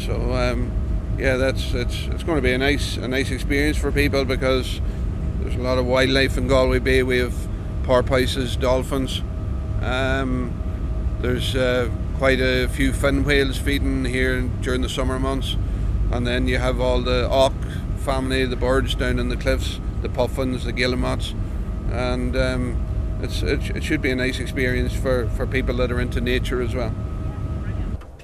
So 0.06 0.34
um, 0.34 0.72
yeah, 1.18 1.38
that's 1.38 1.74
it's 1.74 2.08
it's 2.08 2.24
going 2.24 2.38
to 2.38 2.42
be 2.42 2.54
a 2.54 2.58
nice 2.58 2.98
a 2.98 3.08
nice 3.08 3.32
experience 3.32 3.78
for 3.78 3.92
people 3.92 4.26
because 4.26 4.82
there's 5.40 5.56
a 5.56 5.60
lot 5.60 5.78
of 5.78 5.86
wildlife 5.86 6.38
in 6.38 6.48
Galway 6.48 6.80
Bay. 6.80 7.04
We 7.04 7.20
have 7.20 7.36
porpoises, 7.84 8.56
dolphins. 8.56 9.22
Um, 9.82 10.54
there's 11.22 11.56
uh, 11.56 11.90
quite 12.18 12.40
a 12.40 12.68
few 12.68 12.92
fin 12.92 13.24
whales 13.24 13.58
feeding 13.58 14.06
here 14.06 14.42
during 14.62 14.82
the 14.82 14.90
summer 14.90 15.20
months, 15.20 15.56
and 16.12 16.26
then 16.26 16.48
you 16.48 16.58
have 16.58 16.82
all 16.82 17.02
the 17.02 17.30
auk 17.30 17.54
family, 17.98 18.46
the 18.46 18.56
birds 18.56 18.96
down 18.96 19.20
in 19.20 19.30
the 19.30 19.38
cliffs, 19.38 19.80
the 20.02 20.10
puffins, 20.10 20.66
the 20.66 20.74
guillemots, 20.74 21.34
and 21.92 22.36
um, 22.36 22.86
it's, 23.22 23.42
it, 23.42 23.78
it 23.78 23.84
should 23.84 24.02
be 24.02 24.12
a 24.12 24.16
nice 24.16 24.40
experience 24.40 24.94
for, 24.94 25.28
for 25.30 25.48
people 25.48 25.76
that 25.78 25.92
are 25.92 26.00
into 26.00 26.22
nature 26.22 26.62
as 26.62 26.76
well. 26.76 26.94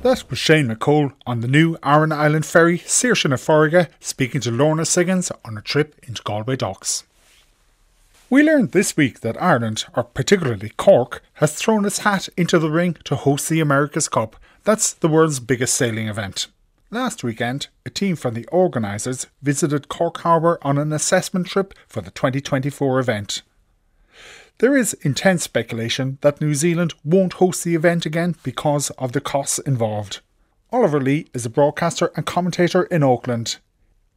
That 0.01 0.27
was 0.31 0.39
Shane 0.39 0.67
McCole 0.67 1.13
on 1.27 1.41
the 1.41 1.47
new 1.47 1.77
Aran 1.83 2.11
Island 2.11 2.43
ferry, 2.43 2.79
Saoirse 2.79 3.29
na 3.29 3.35
Farraige, 3.35 3.87
speaking 3.99 4.41
to 4.41 4.49
Lorna 4.49 4.81
Siggins 4.81 5.31
on 5.45 5.59
a 5.59 5.61
trip 5.61 5.93
into 6.07 6.23
Galway 6.23 6.55
docks. 6.55 7.03
We 8.27 8.41
learned 8.41 8.71
this 8.71 8.97
week 8.97 9.19
that 9.19 9.39
Ireland, 9.39 9.85
or 9.95 10.03
particularly 10.03 10.71
Cork, 10.75 11.21
has 11.33 11.53
thrown 11.53 11.85
its 11.85 11.99
hat 11.99 12.29
into 12.35 12.57
the 12.57 12.71
ring 12.71 12.97
to 13.03 13.15
host 13.15 13.47
the 13.47 13.59
America's 13.59 14.09
Cup. 14.09 14.37
That's 14.63 14.91
the 14.91 15.07
world's 15.07 15.39
biggest 15.39 15.75
sailing 15.75 16.07
event. 16.07 16.47
Last 16.89 17.23
weekend, 17.23 17.67
a 17.85 17.91
team 17.91 18.15
from 18.15 18.33
the 18.33 18.47
organisers 18.47 19.27
visited 19.43 19.87
Cork 19.87 20.17
Harbour 20.21 20.57
on 20.63 20.79
an 20.79 20.91
assessment 20.91 21.45
trip 21.45 21.75
for 21.87 22.01
the 22.01 22.09
2024 22.09 22.99
event. 22.99 23.43
There 24.61 24.77
is 24.77 24.93
intense 25.01 25.41
speculation 25.41 26.19
that 26.21 26.39
New 26.39 26.53
Zealand 26.53 26.93
won't 27.03 27.33
host 27.41 27.63
the 27.63 27.73
event 27.73 28.05
again 28.05 28.35
because 28.43 28.91
of 28.91 29.11
the 29.11 29.19
costs 29.19 29.57
involved. 29.57 30.19
Oliver 30.71 31.01
Lee 31.01 31.25
is 31.33 31.47
a 31.47 31.49
broadcaster 31.49 32.11
and 32.15 32.27
commentator 32.27 32.83
in 32.83 33.01
Auckland. 33.01 33.57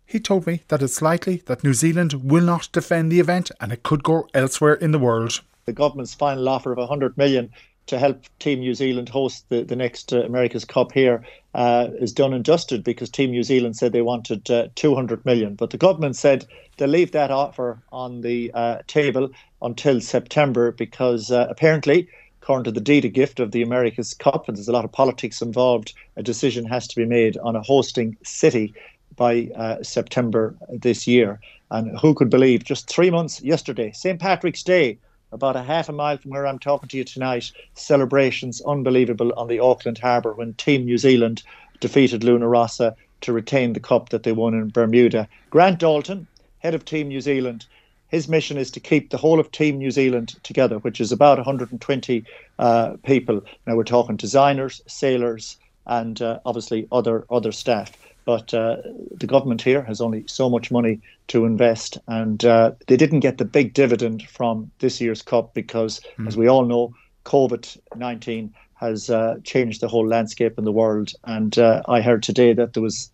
He 0.04 0.20
told 0.20 0.46
me 0.46 0.60
that 0.68 0.82
it's 0.82 1.00
likely 1.00 1.36
that 1.46 1.64
New 1.64 1.72
Zealand 1.72 2.12
will 2.22 2.44
not 2.44 2.68
defend 2.72 3.10
the 3.10 3.20
event 3.20 3.52
and 3.58 3.72
it 3.72 3.84
could 3.84 4.02
go 4.02 4.28
elsewhere 4.34 4.74
in 4.74 4.92
the 4.92 4.98
world. 4.98 5.40
The 5.64 5.72
government's 5.72 6.12
final 6.12 6.46
offer 6.46 6.72
of 6.72 6.76
100 6.76 7.16
million 7.16 7.50
to 7.86 7.98
help 7.98 8.24
Team 8.38 8.60
New 8.60 8.74
Zealand 8.74 9.08
host 9.08 9.48
the, 9.48 9.62
the 9.62 9.76
next 9.76 10.12
uh, 10.12 10.24
America's 10.24 10.66
Cup 10.66 10.92
here 10.92 11.24
uh, 11.54 11.88
is 12.00 12.12
done 12.12 12.32
and 12.32 12.44
dusted 12.44 12.82
because 12.82 13.08
Team 13.08 13.30
New 13.30 13.42
Zealand 13.42 13.76
said 13.76 13.92
they 13.92 14.02
wanted 14.02 14.50
uh, 14.50 14.68
200 14.74 15.24
million. 15.24 15.54
But 15.54 15.70
the 15.70 15.78
government 15.78 16.16
said 16.16 16.46
they'll 16.76 16.88
leave 16.88 17.12
that 17.12 17.30
offer 17.30 17.80
on 17.92 18.22
the 18.22 18.50
uh, 18.54 18.78
table 18.86 19.30
until 19.62 20.00
September 20.00 20.72
because 20.72 21.30
uh, 21.30 21.46
apparently, 21.48 22.08
according 22.42 22.64
to 22.64 22.72
the 22.72 22.80
deed 22.80 23.04
of 23.04 23.12
gift 23.12 23.40
of 23.40 23.52
the 23.52 23.62
America's 23.62 24.14
Cup, 24.14 24.48
and 24.48 24.56
there's 24.56 24.68
a 24.68 24.72
lot 24.72 24.84
of 24.84 24.92
politics 24.92 25.40
involved, 25.40 25.94
a 26.16 26.22
decision 26.22 26.66
has 26.66 26.88
to 26.88 26.96
be 26.96 27.06
made 27.06 27.36
on 27.38 27.56
a 27.56 27.62
hosting 27.62 28.16
city 28.24 28.74
by 29.16 29.48
uh, 29.56 29.82
September 29.82 30.56
this 30.68 31.06
year. 31.06 31.40
And 31.70 31.98
who 31.98 32.14
could 32.14 32.30
believe 32.30 32.64
just 32.64 32.88
three 32.88 33.10
months 33.10 33.40
yesterday, 33.42 33.92
St. 33.92 34.20
Patrick's 34.20 34.62
Day, 34.62 34.98
about 35.34 35.56
a 35.56 35.62
half 35.62 35.88
a 35.88 35.92
mile 35.92 36.16
from 36.16 36.30
where 36.30 36.46
I'm 36.46 36.60
talking 36.60 36.88
to 36.88 36.96
you 36.96 37.04
tonight. 37.04 37.50
Celebrations 37.74 38.62
unbelievable 38.62 39.32
on 39.36 39.48
the 39.48 39.58
Auckland 39.58 39.98
Harbour 39.98 40.32
when 40.32 40.54
Team 40.54 40.84
New 40.84 40.96
Zealand 40.96 41.42
defeated 41.80 42.22
Luna 42.22 42.48
Rossa 42.48 42.96
to 43.22 43.32
retain 43.32 43.72
the 43.72 43.80
cup 43.80 44.10
that 44.10 44.22
they 44.22 44.32
won 44.32 44.54
in 44.54 44.68
Bermuda. 44.68 45.28
Grant 45.50 45.80
Dalton, 45.80 46.28
head 46.60 46.74
of 46.74 46.84
Team 46.84 47.08
New 47.08 47.20
Zealand, 47.20 47.66
his 48.08 48.28
mission 48.28 48.56
is 48.56 48.70
to 48.70 48.80
keep 48.80 49.10
the 49.10 49.16
whole 49.16 49.40
of 49.40 49.50
Team 49.50 49.78
New 49.78 49.90
Zealand 49.90 50.36
together, 50.44 50.78
which 50.78 51.00
is 51.00 51.10
about 51.10 51.38
120 51.38 52.24
uh, 52.60 52.96
people. 53.04 53.42
Now 53.66 53.74
we're 53.74 53.82
talking 53.82 54.16
designers, 54.16 54.82
sailors, 54.86 55.56
and 55.86 56.22
uh, 56.22 56.38
obviously 56.46 56.86
other 56.92 57.26
other 57.28 57.50
staff. 57.50 57.90
But 58.24 58.54
uh, 58.54 58.76
the 59.10 59.26
government 59.26 59.60
here 59.60 59.82
has 59.82 60.00
only 60.00 60.24
so 60.26 60.48
much 60.48 60.70
money 60.70 61.00
to 61.28 61.44
invest, 61.44 61.98
and 62.08 62.44
uh, 62.44 62.72
they 62.86 62.96
didn't 62.96 63.20
get 63.20 63.38
the 63.38 63.44
big 63.44 63.74
dividend 63.74 64.22
from 64.28 64.70
this 64.78 65.00
year's 65.00 65.22
cup 65.22 65.52
because, 65.54 66.00
mm. 66.18 66.26
as 66.26 66.36
we 66.36 66.48
all 66.48 66.64
know, 66.64 66.94
COVID 67.24 67.78
19 67.96 68.54
has 68.74 69.10
uh, 69.10 69.36
changed 69.44 69.80
the 69.80 69.88
whole 69.88 70.06
landscape 70.06 70.58
in 70.58 70.64
the 70.64 70.72
world. 70.72 71.12
And 71.24 71.58
uh, 71.58 71.82
I 71.88 72.00
heard 72.00 72.22
today 72.22 72.52
that 72.54 72.74
there 72.74 72.82
was 72.82 73.10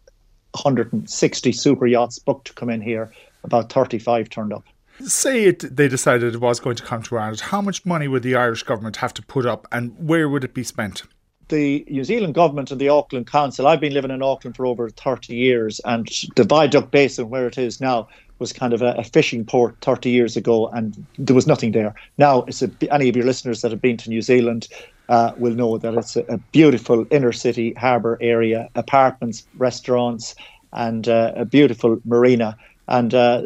160 0.52 1.52
super 1.52 1.86
yachts 1.86 2.18
booked 2.18 2.48
to 2.48 2.52
come 2.54 2.70
in 2.70 2.80
here. 2.80 3.12
About 3.44 3.72
35 3.72 4.28
turned 4.28 4.52
up. 4.52 4.64
Say 5.06 5.44
it, 5.44 5.60
they 5.74 5.88
decided 5.88 6.34
it 6.34 6.40
was 6.40 6.60
going 6.60 6.76
to 6.76 6.82
come 6.82 7.02
to 7.04 7.16
Ireland. 7.16 7.40
How 7.40 7.62
much 7.62 7.86
money 7.86 8.06
would 8.06 8.22
the 8.22 8.36
Irish 8.36 8.64
government 8.64 8.96
have 8.96 9.14
to 9.14 9.22
put 9.22 9.46
up, 9.46 9.66
and 9.72 9.96
where 9.98 10.28
would 10.28 10.44
it 10.44 10.52
be 10.52 10.62
spent? 10.62 11.04
The 11.50 11.84
New 11.88 12.04
Zealand 12.04 12.34
government 12.34 12.70
and 12.70 12.80
the 12.80 12.88
Auckland 12.88 13.26
Council, 13.26 13.66
I've 13.66 13.80
been 13.80 13.92
living 13.92 14.10
in 14.10 14.22
Auckland 14.22 14.56
for 14.56 14.66
over 14.66 14.88
30 14.88 15.34
years, 15.34 15.80
and 15.84 16.08
the 16.36 16.44
Viaduct 16.44 16.90
Basin, 16.90 17.28
where 17.28 17.46
it 17.46 17.58
is 17.58 17.80
now, 17.80 18.08
was 18.38 18.52
kind 18.52 18.72
of 18.72 18.80
a, 18.80 18.94
a 18.94 19.04
fishing 19.04 19.44
port 19.44 19.76
30 19.82 20.10
years 20.10 20.36
ago, 20.36 20.68
and 20.68 21.04
there 21.18 21.34
was 21.34 21.46
nothing 21.46 21.72
there. 21.72 21.94
Now, 22.16 22.42
it's 22.44 22.62
a, 22.62 22.70
any 22.90 23.08
of 23.08 23.16
your 23.16 23.26
listeners 23.26 23.60
that 23.60 23.70
have 23.70 23.82
been 23.82 23.98
to 23.98 24.08
New 24.08 24.22
Zealand 24.22 24.68
uh, 25.10 25.32
will 25.36 25.54
know 25.54 25.76
that 25.76 25.94
it's 25.94 26.16
a, 26.16 26.22
a 26.22 26.38
beautiful 26.52 27.06
inner 27.10 27.32
city 27.32 27.74
harbour 27.74 28.16
area, 28.20 28.68
apartments, 28.74 29.46
restaurants, 29.58 30.34
and 30.72 31.08
uh, 31.08 31.32
a 31.36 31.44
beautiful 31.44 32.00
marina. 32.04 32.56
And 32.88 33.12
uh, 33.14 33.42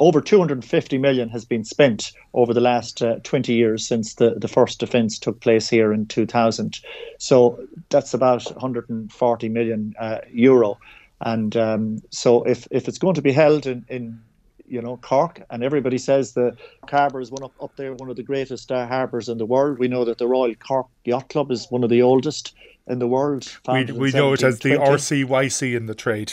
over 0.00 0.20
250 0.20 0.98
million 0.98 1.28
has 1.28 1.44
been 1.44 1.64
spent 1.64 2.12
over 2.34 2.54
the 2.54 2.60
last 2.60 3.02
uh, 3.02 3.16
20 3.24 3.52
years 3.52 3.86
since 3.86 4.14
the, 4.14 4.34
the 4.34 4.48
first 4.48 4.78
defence 4.78 5.18
took 5.18 5.40
place 5.40 5.68
here 5.68 5.92
in 5.92 6.06
2000. 6.06 6.80
So 7.18 7.58
that's 7.90 8.14
about 8.14 8.44
140 8.44 9.48
million 9.48 9.94
uh, 9.98 10.18
euro. 10.30 10.78
And 11.20 11.56
um, 11.56 12.02
so 12.10 12.44
if, 12.44 12.68
if 12.70 12.86
it's 12.86 12.98
going 12.98 13.14
to 13.14 13.22
be 13.22 13.32
held 13.32 13.66
in, 13.66 13.84
in 13.88 14.20
you 14.68 14.80
know 14.80 14.98
Cork, 14.98 15.42
and 15.50 15.64
everybody 15.64 15.98
says 15.98 16.34
the 16.34 16.56
harbour 16.88 17.20
is 17.20 17.30
one 17.30 17.42
up, 17.42 17.52
up 17.60 17.74
there, 17.76 17.94
one 17.94 18.10
of 18.10 18.16
the 18.16 18.22
greatest 18.22 18.70
uh, 18.70 18.86
harbours 18.86 19.28
in 19.28 19.38
the 19.38 19.46
world. 19.46 19.78
We 19.78 19.88
know 19.88 20.04
that 20.04 20.18
the 20.18 20.28
Royal 20.28 20.54
Cork 20.54 20.86
Yacht 21.04 21.28
Club 21.30 21.50
is 21.50 21.66
one 21.70 21.82
of 21.82 21.90
the 21.90 22.02
oldest 22.02 22.54
in 22.86 22.98
the 23.00 23.08
world. 23.08 23.58
We, 23.66 23.84
we 23.86 24.12
know 24.12 24.32
it 24.32 24.42
as 24.42 24.60
the 24.60 24.70
RCYC 24.70 25.76
in 25.76 25.86
the 25.86 25.94
trade. 25.94 26.32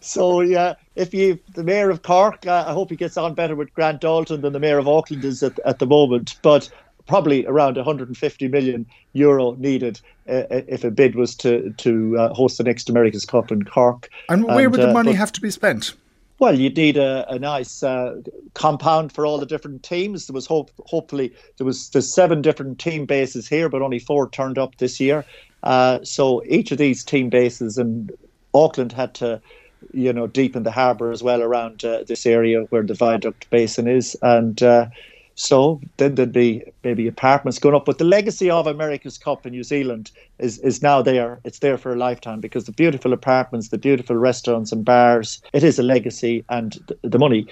So 0.00 0.40
yeah, 0.40 0.74
if 0.94 1.12
you 1.14 1.38
the 1.54 1.64
mayor 1.64 1.90
of 1.90 2.02
Cork, 2.02 2.46
uh, 2.46 2.64
I 2.66 2.72
hope 2.72 2.90
he 2.90 2.96
gets 2.96 3.16
on 3.16 3.34
better 3.34 3.54
with 3.56 3.72
Grant 3.74 4.00
Dalton 4.00 4.40
than 4.40 4.52
the 4.52 4.60
mayor 4.60 4.78
of 4.78 4.88
Auckland 4.88 5.24
is 5.24 5.42
at, 5.42 5.58
at 5.64 5.78
the 5.78 5.86
moment. 5.86 6.36
But 6.42 6.70
probably 7.06 7.46
around 7.46 7.76
150 7.76 8.48
million 8.48 8.86
euro 9.14 9.54
needed 9.54 10.00
uh, 10.28 10.44
uh, 10.50 10.62
if 10.68 10.84
a 10.84 10.90
bid 10.90 11.14
was 11.16 11.34
to 11.36 11.70
to 11.78 12.16
uh, 12.18 12.34
host 12.34 12.58
the 12.58 12.64
next 12.64 12.88
America's 12.88 13.24
Cup 13.24 13.50
in 13.50 13.64
Cork. 13.64 14.08
And 14.28 14.44
where 14.44 14.66
and, 14.66 14.72
would 14.72 14.80
the 14.80 14.90
uh, 14.90 14.92
money 14.92 15.12
but, 15.12 15.18
have 15.18 15.32
to 15.32 15.40
be 15.40 15.50
spent? 15.50 15.94
Well, 16.38 16.56
you'd 16.56 16.76
need 16.76 16.96
a, 16.96 17.28
a 17.28 17.38
nice 17.38 17.82
uh, 17.82 18.20
compound 18.54 19.10
for 19.10 19.26
all 19.26 19.38
the 19.38 19.46
different 19.46 19.82
teams. 19.82 20.28
There 20.28 20.34
was 20.34 20.46
hope, 20.46 20.70
hopefully 20.86 21.34
there 21.56 21.64
was 21.64 21.88
there's 21.90 22.12
seven 22.14 22.42
different 22.42 22.78
team 22.78 23.06
bases 23.06 23.48
here, 23.48 23.68
but 23.68 23.82
only 23.82 23.98
four 23.98 24.30
turned 24.30 24.56
up 24.56 24.76
this 24.76 25.00
year. 25.00 25.24
Uh, 25.64 25.98
so 26.04 26.44
each 26.44 26.70
of 26.70 26.78
these 26.78 27.02
team 27.02 27.28
bases 27.28 27.76
and 27.78 28.12
Auckland 28.54 28.92
had 28.92 29.14
to, 29.14 29.40
you 29.92 30.12
know, 30.12 30.26
deepen 30.26 30.62
the 30.62 30.70
harbour 30.70 31.10
as 31.10 31.22
well 31.22 31.42
around 31.42 31.84
uh, 31.84 32.04
this 32.06 32.26
area 32.26 32.62
where 32.70 32.82
the 32.82 32.94
viaduct 32.94 33.48
basin 33.50 33.86
is, 33.88 34.16
and 34.22 34.62
uh, 34.62 34.86
so 35.34 35.80
then 35.98 36.16
there'd 36.16 36.32
be 36.32 36.64
maybe 36.82 37.06
apartments 37.06 37.60
going 37.60 37.76
up. 37.76 37.84
But 37.84 37.98
the 37.98 38.04
legacy 38.04 38.50
of 38.50 38.66
America's 38.66 39.18
Cup 39.18 39.46
in 39.46 39.52
New 39.52 39.62
Zealand 39.62 40.10
is 40.38 40.58
is 40.58 40.82
now 40.82 41.00
there. 41.00 41.38
It's 41.44 41.60
there 41.60 41.78
for 41.78 41.92
a 41.92 41.96
lifetime 41.96 42.40
because 42.40 42.64
the 42.64 42.72
beautiful 42.72 43.12
apartments, 43.12 43.68
the 43.68 43.78
beautiful 43.78 44.16
restaurants 44.16 44.72
and 44.72 44.84
bars. 44.84 45.40
It 45.52 45.62
is 45.62 45.78
a 45.78 45.84
legacy, 45.84 46.44
and 46.48 46.76
the 47.02 47.18
money 47.18 47.46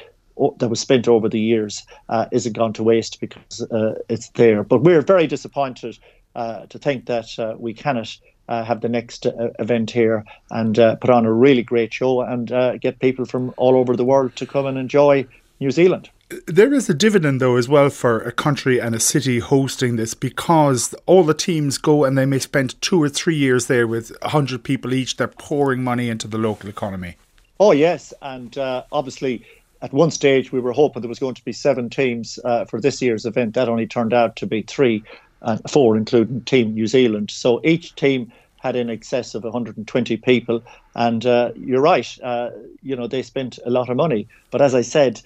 that 0.58 0.68
was 0.68 0.80
spent 0.80 1.08
over 1.08 1.28
the 1.28 1.40
years 1.40 1.86
uh, 2.08 2.26
isn't 2.32 2.52
gone 2.54 2.72
to 2.74 2.82
waste 2.82 3.20
because 3.20 3.62
uh, 3.70 3.94
it's 4.08 4.28
there. 4.30 4.64
But 4.64 4.82
we're 4.82 5.00
very 5.00 5.26
disappointed 5.26 5.98
uh, 6.34 6.66
to 6.66 6.78
think 6.78 7.06
that 7.06 7.38
uh, 7.38 7.54
we 7.56 7.72
cannot 7.72 8.16
uh, 8.48 8.64
have 8.64 8.80
the 8.80 8.88
next 8.88 9.26
uh, 9.26 9.50
event 9.58 9.90
here 9.90 10.24
and 10.50 10.78
uh, 10.78 10.96
put 10.96 11.10
on 11.10 11.26
a 11.26 11.32
really 11.32 11.62
great 11.62 11.92
show 11.92 12.20
and 12.20 12.52
uh, 12.52 12.76
get 12.78 12.98
people 13.00 13.24
from 13.24 13.52
all 13.56 13.76
over 13.76 13.96
the 13.96 14.04
world 14.04 14.34
to 14.36 14.46
come 14.46 14.66
and 14.66 14.78
enjoy 14.78 15.26
New 15.60 15.70
Zealand. 15.70 16.10
There 16.46 16.74
is 16.74 16.88
a 16.88 16.94
dividend, 16.94 17.40
though, 17.40 17.56
as 17.56 17.68
well 17.68 17.88
for 17.88 18.20
a 18.20 18.32
country 18.32 18.80
and 18.80 18.96
a 18.96 19.00
city 19.00 19.38
hosting 19.38 19.94
this 19.94 20.12
because 20.14 20.92
all 21.06 21.22
the 21.22 21.34
teams 21.34 21.78
go 21.78 22.04
and 22.04 22.18
they 22.18 22.26
may 22.26 22.40
spend 22.40 22.80
two 22.82 23.00
or 23.00 23.08
three 23.08 23.36
years 23.36 23.66
there 23.66 23.86
with 23.86 24.10
100 24.22 24.64
people 24.64 24.92
each. 24.92 25.16
They're 25.16 25.28
pouring 25.28 25.84
money 25.84 26.08
into 26.08 26.26
the 26.26 26.38
local 26.38 26.68
economy. 26.68 27.16
Oh, 27.60 27.70
yes. 27.70 28.12
And 28.22 28.58
uh, 28.58 28.82
obviously, 28.90 29.46
at 29.82 29.92
one 29.92 30.10
stage, 30.10 30.50
we 30.50 30.58
were 30.58 30.72
hoping 30.72 31.00
there 31.00 31.08
was 31.08 31.20
going 31.20 31.36
to 31.36 31.44
be 31.44 31.52
seven 31.52 31.88
teams 31.88 32.40
uh, 32.44 32.64
for 32.64 32.80
this 32.80 33.00
year's 33.00 33.24
event. 33.24 33.54
That 33.54 33.68
only 33.68 33.86
turned 33.86 34.12
out 34.12 34.34
to 34.36 34.46
be 34.46 34.62
three 34.62 35.04
uh, 35.42 35.58
four, 35.68 35.96
including 35.96 36.42
Team 36.42 36.74
New 36.74 36.86
Zealand. 36.86 37.30
So 37.30 37.60
each 37.64 37.94
team 37.94 38.32
had 38.66 38.76
in 38.76 38.90
excess 38.90 39.34
of 39.34 39.44
120 39.44 40.16
people. 40.18 40.62
And 40.94 41.24
uh, 41.24 41.52
you're 41.56 41.80
right, 41.80 42.18
uh, 42.22 42.50
you 42.82 42.96
know, 42.96 43.06
they 43.06 43.22
spent 43.22 43.58
a 43.64 43.70
lot 43.70 43.88
of 43.88 43.96
money. 43.96 44.28
But 44.50 44.62
as 44.62 44.74
I 44.74 44.82
said, 44.82 45.20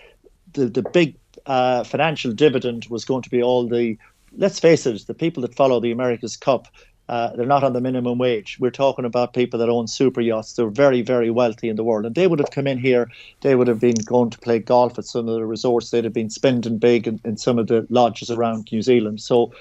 the, 0.53 0.67
the 0.67 0.83
big 0.83 1.17
uh, 1.47 1.85
financial 1.85 2.33
dividend 2.33 2.87
was 2.91 3.05
going 3.05 3.23
to 3.23 3.31
be 3.31 3.43
all 3.43 3.67
the, 3.67 3.97
let's 4.37 4.59
face 4.59 4.87
it, 4.87 5.07
the 5.07 5.15
people 5.15 5.43
that 5.43 5.55
follow 5.55 5.81
the 5.81 5.93
America's 5.93 6.37
Cup. 6.37 6.69
Uh, 7.09 7.35
they're 7.35 7.47
not 7.47 7.65
on 7.65 7.73
the 7.73 7.81
minimum 7.81 8.19
wage. 8.19 8.57
We're 8.61 8.71
talking 8.71 9.05
about 9.05 9.35
people 9.35 9.59
that 9.59 9.69
own 9.69 9.89
super 9.89 10.21
yachts. 10.21 10.53
They're 10.53 10.69
very, 10.69 11.03
very 11.03 11.29
wealthy 11.29 11.69
in 11.69 11.75
the 11.75 11.83
world. 11.83 12.07
And 12.07 12.15
they 12.15 12.29
would 12.29 12.39
have 12.39 12.53
come 12.53 12.69
in 12.69 12.79
here, 12.79 13.11
they 13.41 13.57
would 13.57 13.67
have 13.67 13.81
been 13.81 13.97
going 14.05 14.31
to 14.31 14.39
play 14.39 14.61
golf 14.61 14.97
at 14.97 15.07
some 15.07 15.29
of 15.29 15.35
the 15.35 15.45
resorts. 15.45 15.91
They'd 15.91 16.05
have 16.05 16.13
been 16.13 16.31
spending 16.31 16.79
big 16.79 17.09
in, 17.09 17.21
in 17.25 17.37
some 17.37 17.59
of 17.59 17.67
the 17.67 17.85
lodges 17.91 18.31
around 18.31 18.69
New 18.71 18.83
Zealand. 18.83 19.21
So 19.21 19.53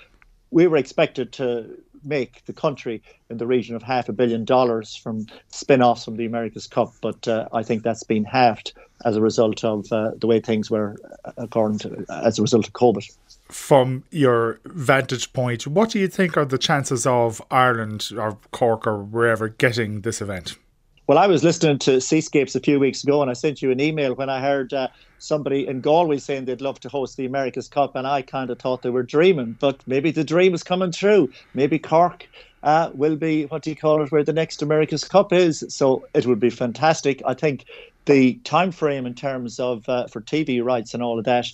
we 0.52 0.68
were 0.68 0.78
expected 0.78 1.32
to 1.34 1.78
make 2.04 2.44
the 2.46 2.54
country 2.54 3.02
in 3.30 3.38
the 3.38 3.48
region 3.48 3.76
of 3.76 3.84
half 3.84 4.10
a 4.10 4.14
billion 4.14 4.46
dollars 4.46 4.96
from 4.96 5.28
spin 5.50 5.82
offs 5.82 6.06
from 6.06 6.16
the 6.16 6.26
America's 6.26 6.68
Cup. 6.68 6.94
But 7.02 7.28
uh, 7.28 7.48
I 7.54 7.64
think 7.64 7.84
that's 7.84 8.04
been 8.04 8.24
halved 8.24 8.74
as 9.06 9.16
a 9.16 9.22
result 9.22 9.64
of 9.64 9.92
uh, 9.92 10.12
the 10.20 10.28
way 10.28 10.40
things 10.40 10.70
were, 10.70 10.96
uh, 11.26 11.32
according 11.38 11.80
to, 11.80 12.06
as 12.10 12.40
a 12.40 12.42
result 12.42 12.68
of 12.68 12.74
COVID. 12.74 13.06
From 13.50 14.04
your 14.12 14.60
vantage 14.66 15.34
point, 15.34 15.66
what 15.68 15.90
do 15.90 16.00
you 16.00 16.08
think 16.08 16.38
are 16.38 16.46
the 16.46 16.58
chances 16.58 17.06
of 17.08 17.42
Ireland 17.50 18.10
or 18.16 18.38
Cork 18.52 18.86
or 18.86 19.04
wherever 19.04 19.50
getting 19.50 20.02
this 20.02 20.22
event? 20.22 20.58
Well, 21.10 21.18
I 21.18 21.26
was 21.26 21.44
listening 21.44 21.80
to 21.80 22.00
Seascapes 22.00 22.54
a 22.54 22.60
few 22.60 22.80
weeks 22.80 23.04
ago, 23.04 23.24
and 23.24 23.32
I 23.32 23.34
sent 23.34 23.64
you 23.64 23.72
an 23.72 23.82
email 23.82 24.14
when 24.14 24.30
I 24.30 24.42
heard 24.42 24.72
uh, 24.72 24.90
somebody 25.18 25.66
in 25.66 25.82
Galway 25.82 26.20
saying 26.20 26.46
they'd 26.46 26.62
love 26.62 26.80
to 26.82 26.88
host 26.88 27.18
the 27.18 27.26
America's 27.26 27.68
Cup, 27.68 27.96
and 27.96 28.06
I 28.06 28.22
kind 28.22 28.52
of 28.52 28.60
thought 28.60 28.84
they 28.84 28.92
were 28.92 29.02
dreaming, 29.02 29.58
but 29.60 29.82
maybe 29.88 30.12
the 30.12 30.24
dream 30.24 30.54
is 30.54 30.62
coming 30.62 30.92
true. 30.92 31.28
Maybe 31.56 31.80
Cork 31.80 32.30
uh, 32.62 32.92
will 32.94 33.16
be 33.16 33.48
what 33.48 33.64
do 33.64 33.72
you 33.72 33.76
call 33.76 34.04
it, 34.04 34.12
where 34.12 34.24
the 34.24 34.34
next 34.34 34.62
America's 34.62 35.04
Cup 35.04 35.34
is. 35.34 35.66
So 35.70 36.06
it 36.14 36.28
would 36.28 36.40
be 36.40 36.52
fantastic. 36.52 37.24
I 37.26 37.34
think 37.34 37.66
the 38.06 38.36
time 38.44 38.72
frame 38.72 39.08
in 39.08 39.16
terms 39.16 39.60
of 39.60 39.90
uh, 39.90 40.06
for 40.06 40.22
TV 40.22 40.64
rights 40.64 40.94
and 40.94 41.02
all 41.02 41.18
of 41.18 41.26
that, 41.26 41.48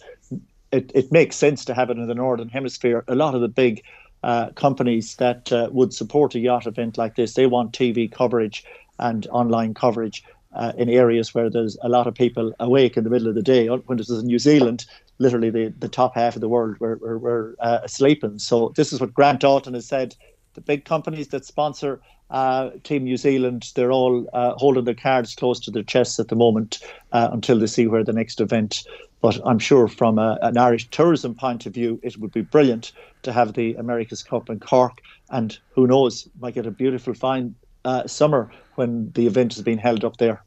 it, 0.73 0.91
it 0.93 1.13
makes 1.13 1.37
sense 1.37 1.63
to 1.63 1.73
have 1.73 1.89
it 1.89 1.97
in 1.97 2.07
the 2.07 2.13
northern 2.13 2.49
hemisphere. 2.49 3.05
A 3.07 3.15
lot 3.15 3.35
of 3.35 3.39
the 3.39 3.47
big 3.47 3.83
uh, 4.21 4.49
companies 4.55 5.15
that 5.15 5.49
uh, 5.53 5.69
would 5.71 5.93
support 5.93 6.35
a 6.35 6.39
yacht 6.39 6.67
event 6.67 6.97
like 6.97 7.15
this, 7.15 7.35
they 7.35 7.45
want 7.45 7.71
TV 7.71 8.11
coverage 8.11 8.65
and 8.99 9.27
online 9.27 9.73
coverage 9.73 10.23
uh, 10.53 10.71
in 10.77 10.89
areas 10.89 11.33
where 11.33 11.49
there's 11.49 11.77
a 11.81 11.89
lot 11.89 12.07
of 12.07 12.13
people 12.13 12.53
awake 12.59 12.97
in 12.97 13.03
the 13.03 13.09
middle 13.09 13.27
of 13.27 13.35
the 13.35 13.43
day. 13.43 13.67
When 13.67 13.97
this 13.97 14.09
is 14.09 14.21
in 14.21 14.27
New 14.27 14.39
Zealand, 14.39 14.85
literally 15.19 15.49
the, 15.49 15.73
the 15.77 15.89
top 15.89 16.15
half 16.15 16.35
of 16.35 16.41
the 16.41 16.49
world 16.49 16.79
were, 16.79 16.95
were, 16.97 17.17
were 17.17 17.55
uh, 17.59 17.87
sleeping. 17.87 18.39
So 18.39 18.71
this 18.75 18.93
is 18.93 19.01
what 19.01 19.13
Grant 19.13 19.41
Dalton 19.41 19.73
has 19.73 19.85
said. 19.85 20.15
The 20.53 20.61
big 20.61 20.85
companies 20.85 21.27
that 21.29 21.45
sponsor 21.45 22.01
uh, 22.29 22.71
Team 22.83 23.03
New 23.03 23.17
Zealand, 23.17 23.71
they're 23.75 23.91
all 23.91 24.27
uh, 24.33 24.53
holding 24.55 24.85
their 24.85 24.95
cards 24.95 25.35
close 25.35 25.59
to 25.61 25.71
their 25.71 25.83
chests 25.83 26.19
at 26.19 26.29
the 26.29 26.35
moment 26.35 26.79
uh, 27.11 27.29
until 27.31 27.59
they 27.59 27.67
see 27.67 27.87
where 27.87 28.03
the 28.03 28.13
next 28.13 28.41
event. 28.41 28.83
But 29.21 29.39
I'm 29.45 29.59
sure 29.59 29.87
from 29.87 30.17
a, 30.17 30.37
an 30.41 30.57
Irish 30.57 30.89
tourism 30.89 31.35
point 31.35 31.65
of 31.65 31.73
view, 31.73 31.99
it 32.03 32.17
would 32.17 32.31
be 32.31 32.41
brilliant 32.41 32.93
to 33.23 33.33
have 33.33 33.53
the 33.53 33.75
America's 33.75 34.23
Cup 34.23 34.49
in 34.49 34.59
Cork. 34.59 35.01
And 35.29 35.57
who 35.73 35.87
knows, 35.87 36.27
might 36.39 36.55
get 36.55 36.65
a 36.65 36.71
beautiful, 36.71 37.13
fine 37.13 37.55
uh, 37.85 38.05
summer 38.07 38.51
when 38.75 39.11
the 39.11 39.27
event 39.27 39.55
is 39.55 39.61
being 39.61 39.77
held 39.77 40.03
up 40.03 40.17
there. 40.17 40.43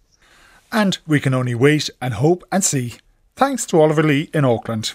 And 0.71 0.99
we 1.07 1.21
can 1.21 1.33
only 1.33 1.55
wait 1.55 1.89
and 2.03 2.15
hope 2.15 2.45
and 2.53 2.63
see. 2.63 2.95
Thanks 3.37 3.65
to 3.67 3.81
Oliver 3.81 4.03
Lee 4.03 4.29
in 4.35 4.45
Auckland. 4.45 4.95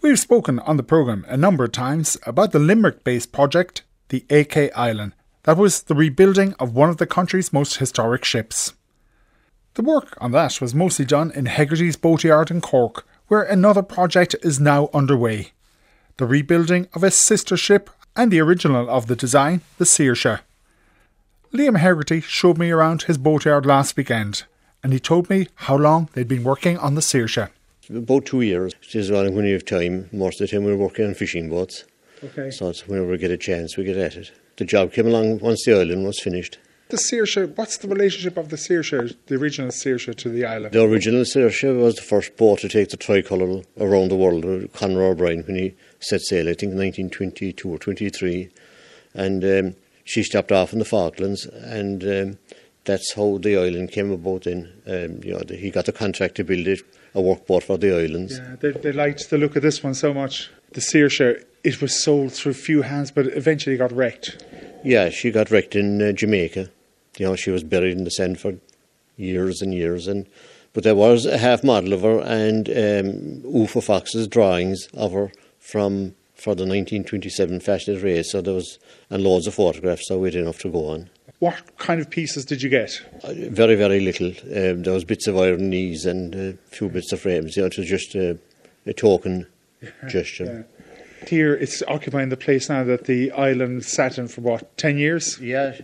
We've 0.00 0.18
spoken 0.18 0.58
on 0.60 0.78
the 0.78 0.82
programme 0.82 1.26
a 1.28 1.36
number 1.36 1.64
of 1.64 1.72
times 1.72 2.16
about 2.26 2.52
the 2.52 2.58
Limerick 2.58 3.04
based 3.04 3.32
project, 3.32 3.82
the 4.08 4.24
AK 4.30 4.72
Ilen, 4.74 5.12
that 5.44 5.56
was 5.56 5.82
the 5.82 5.94
rebuilding 5.94 6.54
of 6.58 6.74
one 6.74 6.88
of 6.88 6.98
the 6.98 7.06
country's 7.06 7.52
most 7.52 7.76
historic 7.76 8.24
ships. 8.24 8.74
The 9.74 9.82
work 9.82 10.16
on 10.20 10.32
that 10.32 10.60
was 10.60 10.74
mostly 10.74 11.04
done 11.04 11.30
in 11.32 11.46
Hegarty's 11.46 11.96
Boatyard 11.96 12.50
in 12.50 12.60
Cork, 12.60 13.06
where 13.28 13.42
another 13.42 13.82
project 13.82 14.36
is 14.42 14.60
now 14.60 14.88
underway 14.94 15.52
the 16.18 16.26
rebuilding 16.26 16.88
of 16.94 17.02
a 17.02 17.10
sister 17.10 17.56
ship 17.56 17.90
and 18.14 18.30
the 18.30 18.40
original 18.40 18.88
of 18.88 19.06
the 19.06 19.16
design, 19.16 19.62
the 19.78 19.84
Saoirse. 19.84 20.40
Liam 21.52 21.76
Hegarty 21.76 22.22
showed 22.22 22.56
me 22.56 22.70
around 22.70 23.02
his 23.02 23.18
boatyard 23.18 23.66
last 23.66 23.94
weekend, 23.94 24.44
and 24.82 24.90
he 24.90 24.98
told 24.98 25.28
me 25.28 25.48
how 25.56 25.76
long 25.76 26.08
they'd 26.14 26.26
been 26.26 26.44
working 26.44 26.78
on 26.78 26.94
the 26.94 27.02
Saoirse. 27.02 27.50
About 27.90 28.24
two 28.24 28.40
years. 28.40 28.72
It 28.80 28.94
is 28.94 29.10
when 29.10 29.34
we 29.34 29.50
have 29.50 29.66
time. 29.66 30.08
Most 30.12 30.40
of 30.40 30.48
the 30.48 30.56
time 30.56 30.64
we're 30.64 30.76
working 30.76 31.04
on 31.04 31.12
fishing 31.12 31.50
boats. 31.50 31.84
Okay. 32.24 32.50
So 32.50 32.70
it's 32.70 32.88
whenever 32.88 33.08
we 33.08 33.18
get 33.18 33.30
a 33.30 33.36
chance, 33.36 33.76
we 33.76 33.84
get 33.84 33.98
at 33.98 34.16
it. 34.16 34.32
The 34.56 34.64
job 34.64 34.94
came 34.94 35.06
along 35.06 35.40
once 35.40 35.66
the 35.66 35.72
Ilen 35.72 36.04
was 36.04 36.18
finished. 36.20 36.58
The 36.88 36.96
Saoirse, 36.96 37.54
what's 37.54 37.76
the 37.76 37.88
relationship 37.88 38.38
of 38.38 38.48
the 38.48 38.56
Saoirse, 38.56 39.14
the 39.26 39.34
original 39.34 39.70
Saoirse, 39.72 40.14
to 40.16 40.28
the 40.30 40.46
Ilen? 40.46 40.72
The 40.72 40.84
original 40.84 41.22
Saoirse 41.22 41.78
was 41.78 41.96
the 41.96 42.02
first 42.02 42.34
boat 42.38 42.60
to 42.60 42.70
take 42.70 42.88
the 42.88 42.96
tricolour 42.96 43.60
around 43.78 44.08
the 44.08 44.16
world, 44.16 44.72
Conor 44.72 45.02
O'Brien, 45.02 45.42
when 45.42 45.56
he 45.56 45.74
set 46.00 46.22
sail, 46.22 46.48
I 46.48 46.54
think 46.54 46.72
in 46.72 46.78
1922 46.78 47.68
or 47.68 47.76
23. 47.76 48.48
And 49.12 49.44
um, 49.44 49.74
she 50.04 50.22
stopped 50.22 50.52
off 50.52 50.72
in 50.72 50.78
the 50.78 50.84
Falklands, 50.84 51.46
and 51.46 52.02
um, 52.04 52.38
that's 52.84 53.14
how 53.14 53.38
the 53.38 53.56
Ilen 53.56 53.88
came 53.88 54.10
about. 54.10 54.44
Then, 54.44 54.72
um, 54.86 55.22
you 55.22 55.32
know, 55.32 55.40
the, 55.40 55.56
he 55.56 55.70
got 55.70 55.86
the 55.86 55.92
contract 55.92 56.36
to 56.36 56.44
build 56.44 56.66
it, 56.66 56.80
a 57.14 57.20
workboat 57.20 57.62
for 57.62 57.78
the 57.78 57.94
islands. 57.94 58.38
Yeah, 58.38 58.56
they, 58.60 58.70
they 58.72 58.92
liked 58.92 59.30
the 59.30 59.38
look 59.38 59.56
of 59.56 59.62
this 59.62 59.82
one 59.82 59.94
so 59.94 60.12
much. 60.12 60.50
The 60.72 60.80
Saoirse, 60.80 61.44
it 61.64 61.80
was 61.80 62.02
sold 62.02 62.32
through 62.32 62.54
few 62.54 62.82
hands, 62.82 63.10
but 63.10 63.26
eventually 63.26 63.76
got 63.76 63.92
wrecked. 63.92 64.44
Yeah, 64.84 65.10
she 65.10 65.30
got 65.30 65.50
wrecked 65.50 65.76
in 65.76 66.02
uh, 66.02 66.12
Jamaica. 66.12 66.70
You 67.18 67.26
know, 67.26 67.36
she 67.36 67.50
was 67.50 67.62
buried 67.62 67.96
in 67.96 68.04
the 68.04 68.10
sand 68.10 68.40
for 68.40 68.54
years 69.16 69.62
and 69.62 69.72
years, 69.72 70.08
and 70.08 70.26
but 70.72 70.84
there 70.84 70.94
was 70.94 71.26
a 71.26 71.36
half 71.36 71.62
model 71.62 71.92
of 71.92 72.00
her 72.00 72.20
and 72.20 72.68
um, 72.68 73.42
Uffa 73.52 73.82
Fox's 73.82 74.26
drawings 74.26 74.88
of 74.94 75.12
her 75.12 75.30
from 75.58 76.14
for 76.42 76.56
the 76.56 76.64
1927 76.64 77.60
Fastnet 77.60 78.02
race. 78.02 78.32
So 78.32 78.42
there 78.42 78.54
was 78.54 78.78
and 79.10 79.22
loads 79.22 79.46
of 79.46 79.54
photographs, 79.54 80.08
so 80.08 80.18
we 80.18 80.28
had 80.28 80.34
enough 80.34 80.58
to 80.60 80.70
go 80.70 80.86
on. 80.88 81.08
What 81.38 81.78
kind 81.78 82.00
of 82.00 82.10
pieces 82.10 82.44
did 82.44 82.62
you 82.62 82.68
get? 82.68 83.00
Uh, 83.22 83.32
very, 83.50 83.76
very 83.76 84.00
little. 84.00 84.28
Um, 84.28 84.82
there 84.82 84.92
was 84.92 85.04
bits 85.04 85.26
of 85.26 85.36
iron 85.36 85.70
knees 85.70 86.04
and 86.04 86.34
a 86.34 86.52
few 86.70 86.88
bits 86.88 87.12
of 87.12 87.20
frames. 87.20 87.56
You 87.56 87.62
know, 87.62 87.66
it 87.68 87.78
was 87.78 87.88
just 87.88 88.14
a, 88.16 88.38
a 88.86 88.92
token 88.92 89.46
gesture. 90.08 90.66
Yeah. 90.66 91.28
Here, 91.28 91.54
it's 91.54 91.82
occupying 91.86 92.30
the 92.30 92.36
place 92.36 92.68
now 92.68 92.82
that 92.82 93.04
the 93.04 93.30
Ilen 93.30 93.80
sat 93.80 94.18
in 94.18 94.26
for 94.26 94.40
what, 94.40 94.76
10 94.76 94.98
years? 94.98 95.38
Yeah, 95.40 95.76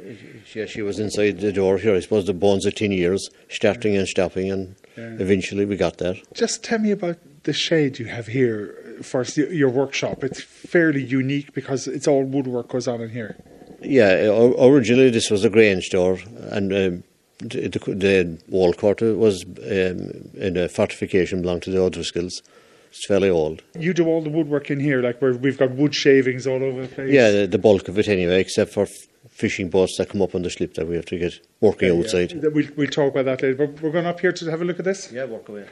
yeah, 0.52 0.66
she 0.66 0.82
was 0.82 0.98
inside 0.98 1.38
the 1.38 1.52
door 1.52 1.78
here. 1.78 1.94
I 1.94 2.00
suppose 2.00 2.26
the 2.26 2.34
bones 2.34 2.66
of 2.66 2.74
10 2.74 2.90
years, 2.90 3.30
starting 3.48 3.96
and 3.96 4.08
stopping, 4.08 4.50
and 4.50 4.74
yeah. 4.96 5.14
eventually 5.20 5.64
we 5.64 5.76
got 5.76 5.98
there. 5.98 6.16
Just 6.34 6.64
tell 6.64 6.80
me 6.80 6.90
about 6.90 7.18
the 7.44 7.52
shade 7.52 7.98
you 7.98 8.06
have 8.06 8.26
here 8.26 8.74
for 9.02 9.22
your 9.24 9.70
workshop. 9.70 10.24
It's 10.24 10.42
fairly 10.42 11.02
unique 11.02 11.52
because 11.52 11.86
it's 11.86 12.08
all 12.08 12.24
woodwork 12.24 12.68
goes 12.68 12.88
on 12.88 13.00
in 13.00 13.10
here. 13.10 13.36
Yeah, 13.80 14.28
originally 14.58 15.10
this 15.10 15.30
was 15.30 15.44
a 15.44 15.50
Grange 15.50 15.90
door, 15.90 16.18
and 16.50 16.72
um, 16.72 17.04
the, 17.38 17.68
the, 17.68 18.38
wall 18.48 18.72
quarter 18.72 19.14
was 19.14 19.44
um, 19.44 20.30
in 20.34 20.56
a 20.56 20.68
fortification 20.68 21.42
belonged 21.42 21.62
to 21.62 21.70
the 21.70 21.78
O'Driscolls. 21.78 22.42
It's 22.90 23.06
fairly 23.06 23.28
old. 23.28 23.62
You 23.78 23.92
do 23.92 24.06
all 24.06 24.22
the 24.22 24.30
woodwork 24.30 24.70
in 24.70 24.80
here, 24.80 25.00
like 25.02 25.20
where 25.20 25.34
we've 25.34 25.58
got 25.58 25.72
wood 25.72 25.94
shavings 25.94 26.46
all 26.46 26.62
over 26.62 26.82
the 26.82 26.88
place. 26.88 27.12
Yeah, 27.12 27.30
the, 27.30 27.46
the 27.46 27.58
bulk 27.58 27.86
of 27.88 27.98
it 27.98 28.08
anyway, 28.08 28.40
except 28.40 28.72
for 28.72 28.86
fishing 29.28 29.68
boats 29.68 29.96
that 29.98 30.08
come 30.08 30.22
up 30.22 30.34
on 30.34 30.42
the 30.42 30.50
slip 30.50 30.74
that 30.74 30.88
we 30.88 30.96
have 30.96 31.04
to 31.06 31.18
get 31.18 31.38
working 31.60 31.94
yeah, 31.94 32.00
outside. 32.00 32.32
Yeah. 32.32 32.48
We'll, 32.52 32.66
we'll 32.76 32.88
talk 32.88 33.12
about 33.12 33.26
that 33.26 33.42
later. 33.42 33.66
But 33.66 33.80
we're 33.82 33.92
going 33.92 34.06
up 34.06 34.20
here 34.20 34.32
to 34.32 34.50
have 34.50 34.62
a 34.62 34.64
look 34.64 34.78
at 34.78 34.84
this. 34.84 35.12
Yeah, 35.12 35.24
walk 35.24 35.48
away. 35.48 35.66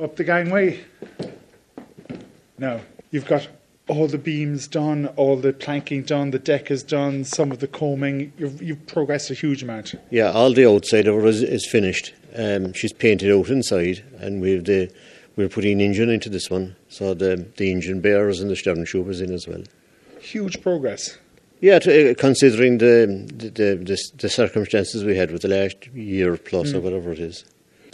Up 0.00 0.16
the 0.16 0.24
gangway. 0.24 0.80
Now, 2.58 2.80
you've 3.10 3.26
got 3.26 3.48
all 3.88 4.06
the 4.06 4.18
beams 4.18 4.68
done, 4.68 5.06
all 5.16 5.36
the 5.36 5.52
planking 5.52 6.02
done, 6.02 6.30
the 6.30 6.38
deck 6.38 6.70
is 6.70 6.82
done, 6.82 7.24
some 7.24 7.50
of 7.50 7.58
the 7.58 7.66
coaming. 7.66 8.32
You've, 8.38 8.62
you've 8.62 8.86
progressed 8.86 9.30
a 9.30 9.34
huge 9.34 9.62
amount. 9.62 9.94
Yeah, 10.10 10.30
all 10.30 10.52
the 10.52 10.68
outside 10.68 11.06
of 11.06 11.16
her 11.16 11.26
is, 11.26 11.42
is 11.42 11.66
finished. 11.66 12.14
Um, 12.36 12.72
she's 12.72 12.92
painted 12.92 13.32
out 13.32 13.48
inside, 13.48 14.04
and 14.18 14.40
we've 14.40 14.64
the 14.64 14.90
we're 15.36 15.48
putting 15.48 15.72
an 15.72 15.80
engine 15.80 16.10
into 16.10 16.28
this 16.28 16.50
one, 16.50 16.76
so 16.88 17.14
the 17.14 17.46
the 17.56 17.70
engine 17.70 18.00
bearers 18.00 18.40
and 18.40 18.50
the 18.50 18.56
stern 18.56 18.84
tube 18.86 19.08
is 19.08 19.20
in 19.20 19.32
as 19.32 19.46
well. 19.48 19.62
Huge 20.20 20.62
progress. 20.62 21.18
Yeah, 21.60 21.78
to, 21.80 22.10
uh, 22.10 22.14
considering 22.14 22.78
the 22.78 23.28
the, 23.34 23.50
the 23.50 24.10
the, 24.16 24.28
circumstances 24.28 25.04
we 25.04 25.16
had 25.16 25.30
with 25.30 25.42
the 25.42 25.48
last 25.48 25.86
year 25.88 26.36
plus 26.36 26.72
mm. 26.72 26.76
or 26.76 26.80
whatever 26.80 27.12
it 27.12 27.18
is. 27.18 27.44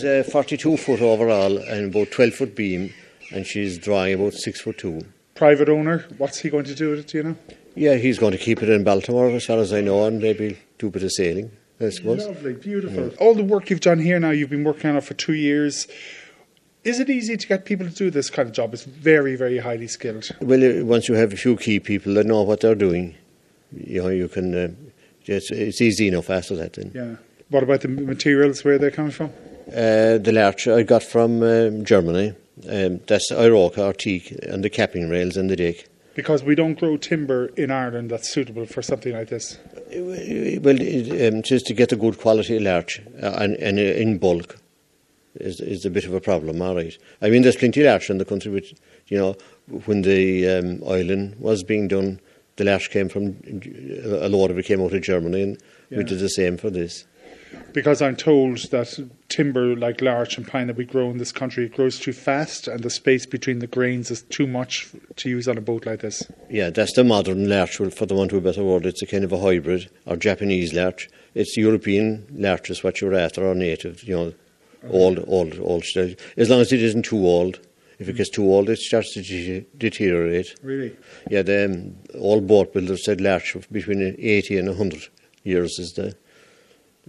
A 0.04 0.22
42 0.22 0.76
foot 0.76 1.00
overall 1.00 1.58
and 1.58 1.92
about 1.92 2.12
12 2.12 2.34
foot 2.34 2.54
beam 2.54 2.92
and 3.32 3.46
she's 3.46 3.78
drawing 3.78 4.14
about 4.14 4.32
six 4.32 4.60
foot 4.60 4.78
two. 4.78 5.02
Private 5.34 5.68
owner, 5.68 6.06
what's 6.18 6.38
he 6.38 6.50
going 6.50 6.64
to 6.64 6.74
do 6.74 6.90
with 6.90 7.00
it, 7.00 7.06
do 7.08 7.18
you 7.18 7.24
know? 7.24 7.36
Yeah, 7.74 7.94
he's 7.94 8.18
going 8.18 8.32
to 8.32 8.38
keep 8.38 8.62
it 8.62 8.68
in 8.68 8.82
Baltimore, 8.84 9.28
as 9.30 9.46
far 9.46 9.58
as 9.58 9.72
I 9.72 9.80
know, 9.80 10.04
and 10.04 10.20
maybe 10.20 10.58
do 10.78 10.88
a 10.88 10.90
bit 10.90 11.04
of 11.04 11.12
sailing, 11.12 11.50
I 11.80 11.90
suppose. 11.90 12.26
Lovely, 12.26 12.54
beautiful. 12.54 13.10
All 13.20 13.34
the 13.34 13.44
work 13.44 13.70
you've 13.70 13.80
done 13.80 14.00
here 14.00 14.18
now, 14.18 14.30
you've 14.30 14.50
been 14.50 14.64
working 14.64 14.90
on 14.90 14.96
it 14.96 15.04
for 15.04 15.14
two 15.14 15.34
years. 15.34 15.86
Is 16.82 16.98
it 16.98 17.08
easy 17.08 17.36
to 17.36 17.46
get 17.46 17.64
people 17.64 17.86
to 17.86 17.92
do 17.92 18.10
this 18.10 18.30
kind 18.30 18.48
of 18.48 18.54
job? 18.54 18.74
It's 18.74 18.84
very, 18.84 19.36
very 19.36 19.58
highly 19.58 19.86
skilled. 19.86 20.30
Well, 20.40 20.84
once 20.84 21.08
you 21.08 21.14
have 21.14 21.32
a 21.32 21.36
few 21.36 21.56
key 21.56 21.78
people 21.78 22.14
that 22.14 22.26
know 22.26 22.42
what 22.42 22.60
they're 22.60 22.74
doing, 22.74 23.14
you 23.72 24.02
know, 24.02 24.08
you 24.08 24.28
can. 24.28 24.54
Uh, 24.54 24.68
it's, 25.26 25.50
it's 25.50 25.80
easy 25.80 26.08
enough 26.08 26.30
after 26.30 26.56
that. 26.56 26.72
Then. 26.72 26.90
Yeah. 26.94 27.16
What 27.50 27.62
about 27.62 27.82
the 27.82 27.88
materials? 27.88 28.64
Where 28.64 28.78
they're 28.78 28.90
coming 28.90 29.12
from? 29.12 29.30
Uh, 29.68 30.18
the 30.18 30.32
larch 30.32 30.66
I 30.66 30.82
got 30.82 31.02
from 31.02 31.42
um, 31.42 31.84
Germany. 31.84 32.34
Um, 32.68 33.00
that's 33.06 33.30
iroko 33.30 33.78
or 33.78 33.92
teak 33.92 34.32
and 34.42 34.64
the 34.64 34.70
capping 34.70 35.08
rails 35.08 35.36
and 35.36 35.48
the 35.48 35.56
deck. 35.56 35.86
Because 36.14 36.42
we 36.42 36.56
don't 36.56 36.74
grow 36.78 36.96
timber 36.96 37.46
in 37.56 37.70
Ireland 37.70 38.10
that's 38.10 38.28
suitable 38.28 38.66
for 38.66 38.82
something 38.82 39.12
like 39.12 39.28
this. 39.28 39.58
Well, 39.94 40.76
it, 40.80 41.32
um, 41.32 41.42
just 41.42 41.66
to 41.66 41.74
get 41.74 41.92
a 41.92 41.96
good 41.96 42.18
quality 42.18 42.58
larch 42.58 43.00
uh, 43.22 43.36
and, 43.38 43.54
and 43.56 43.78
uh, 43.78 43.82
in 43.82 44.18
bulk 44.18 44.56
is 45.36 45.60
is 45.60 45.84
a 45.84 45.90
bit 45.90 46.04
of 46.04 46.14
a 46.14 46.20
problem. 46.20 46.60
All 46.60 46.74
right. 46.74 46.96
I 47.22 47.30
mean, 47.30 47.42
there's 47.42 47.54
plenty 47.56 47.82
of 47.82 47.86
larch 47.86 48.10
in 48.10 48.18
the 48.18 48.24
country, 48.24 48.50
but 48.52 48.64
you 49.06 49.18
know, 49.18 49.36
when 49.84 50.02
the 50.02 50.48
um, 50.48 50.80
Ilen 50.82 51.36
was 51.38 51.62
being 51.62 51.86
done, 51.86 52.18
the 52.56 52.64
larch 52.64 52.90
came 52.90 53.08
from 53.08 53.36
a 54.20 54.28
lot 54.28 54.50
of 54.50 54.58
it 54.58 54.64
came 54.64 54.80
out 54.82 54.92
of 54.94 55.02
Germany, 55.02 55.42
and 55.42 55.62
Yeah. 55.90 55.98
we 55.98 56.04
did 56.04 56.18
the 56.18 56.28
same 56.28 56.56
for 56.56 56.70
this. 56.70 57.04
Because 57.72 58.02
I'm 58.02 58.16
told 58.16 58.58
that 58.70 58.98
timber 59.38 59.76
like 59.76 60.00
larch 60.00 60.36
and 60.36 60.48
pine 60.48 60.66
that 60.66 60.74
we 60.74 60.84
grow 60.84 61.08
in 61.10 61.18
this 61.18 61.30
country 61.30 61.66
it 61.66 61.76
grows 61.76 62.00
too 62.00 62.12
fast, 62.12 62.66
and 62.66 62.82
the 62.82 62.90
space 62.90 63.24
between 63.24 63.60
the 63.60 63.68
grains 63.68 64.10
is 64.10 64.22
too 64.22 64.48
much 64.48 64.88
to 65.14 65.28
use 65.28 65.46
on 65.46 65.56
a 65.56 65.60
boat 65.60 65.86
like 65.86 66.00
this. 66.00 66.28
Yeah, 66.50 66.70
that's 66.70 66.94
the 66.94 67.04
modern 67.04 67.48
larch, 67.48 67.76
for 67.76 68.06
the 68.06 68.16
want 68.16 68.32
of 68.32 68.38
a 68.38 68.40
better 68.40 68.64
word. 68.64 68.84
It's 68.84 69.00
a 69.00 69.06
kind 69.06 69.22
of 69.22 69.32
a 69.32 69.38
hybrid, 69.38 69.88
or 70.06 70.16
Japanese 70.16 70.74
larch. 70.74 71.08
It's 71.36 71.56
European 71.56 72.26
larch 72.32 72.68
is 72.68 72.82
what 72.82 73.00
you're 73.00 73.14
after, 73.14 73.46
or 73.46 73.54
native, 73.54 74.02
you 74.02 74.16
know, 74.16 74.34
old, 74.90 75.24
old, 75.28 75.56
old 75.60 75.84
style. 75.84 76.14
As 76.36 76.50
long 76.50 76.60
as 76.60 76.72
it 76.72 76.82
isn't 76.82 77.04
too 77.04 77.24
old. 77.24 77.60
If 78.00 78.08
it 78.08 78.16
gets 78.16 78.30
too 78.30 78.44
old, 78.44 78.68
it 78.70 78.78
starts 78.78 79.12
to 79.14 79.22
de- 79.22 79.66
deteriorate. 79.76 80.54
Really? 80.62 80.96
Yeah, 81.28 81.42
the 81.42 81.64
um, 81.64 81.96
all 82.20 82.40
boat 82.40 82.72
builders 82.72 83.04
said 83.04 83.20
larch 83.20 83.56
between 83.72 84.16
80 84.18 84.58
and 84.58 84.68
100 84.68 85.08
years 85.42 85.80
is 85.80 85.94
the 85.94 86.16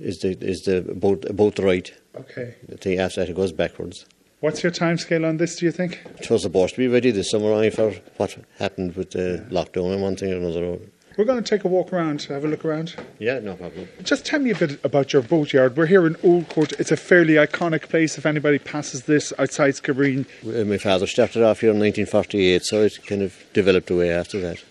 is 0.01 0.19
the 0.19 0.38
is 0.41 0.62
the 0.63 0.77
about 0.91 1.25
about 1.29 1.59
right 1.59 1.91
Okay. 2.19 2.55
The 2.67 2.97
After 2.99 3.21
that, 3.21 3.29
it 3.29 3.35
goes 3.35 3.51
backwards. 3.51 4.05
What's 4.41 4.63
your 4.63 4.71
timescale 4.71 5.27
on 5.27 5.38
this? 5.38 5.57
Do 5.57 5.65
you 5.65 5.71
think? 5.71 5.99
It 6.19 6.29
was 6.29 6.43
supposed 6.43 6.75
to 6.75 6.79
be 6.79 6.88
ready 6.88 7.12
this 7.12 7.29
summer, 7.31 7.51
only 7.51 7.69
for 7.69 7.91
what 8.17 8.38
happened 8.57 8.95
with 8.95 9.12
the 9.12 9.45
lockdown 9.49 9.93
and 9.93 10.01
one 10.01 10.15
thing 10.15 10.31
or 10.33 10.38
another. 10.38 10.79
We're 11.17 11.25
going 11.25 11.43
to 11.43 11.49
take 11.49 11.65
a 11.65 11.67
walk 11.67 11.91
around, 11.91 12.21
have 12.23 12.45
a 12.45 12.47
look 12.47 12.63
around. 12.63 12.95
Yeah, 13.19 13.39
no 13.39 13.55
problem. 13.55 13.89
Just 14.03 14.25
tell 14.25 14.39
me 14.39 14.51
a 14.51 14.55
bit 14.55 14.79
about 14.85 15.12
your 15.12 15.21
boatyard. 15.21 15.75
We're 15.75 15.85
here 15.88 16.07
in 16.07 16.15
Old 16.23 16.47
Court. 16.47 16.71
It's 16.79 16.91
a 16.91 16.97
fairly 16.97 17.33
iconic 17.33 17.89
place. 17.89 18.17
If 18.17 18.25
anybody 18.25 18.57
passes 18.57 19.03
this 19.03 19.33
outside 19.38 19.73
Skibbereen, 19.73 20.25
Uh, 20.45 20.63
My 20.63 20.77
father 20.77 21.07
started 21.07 21.43
off 21.43 21.59
here 21.59 21.71
in 21.71 21.79
1948, 21.79 22.63
so 22.63 22.83
it 22.83 23.05
kind 23.05 23.21
of 23.21 23.35
developed 23.53 23.89
away 23.91 24.09
after 24.12 24.39
that. 24.39 24.63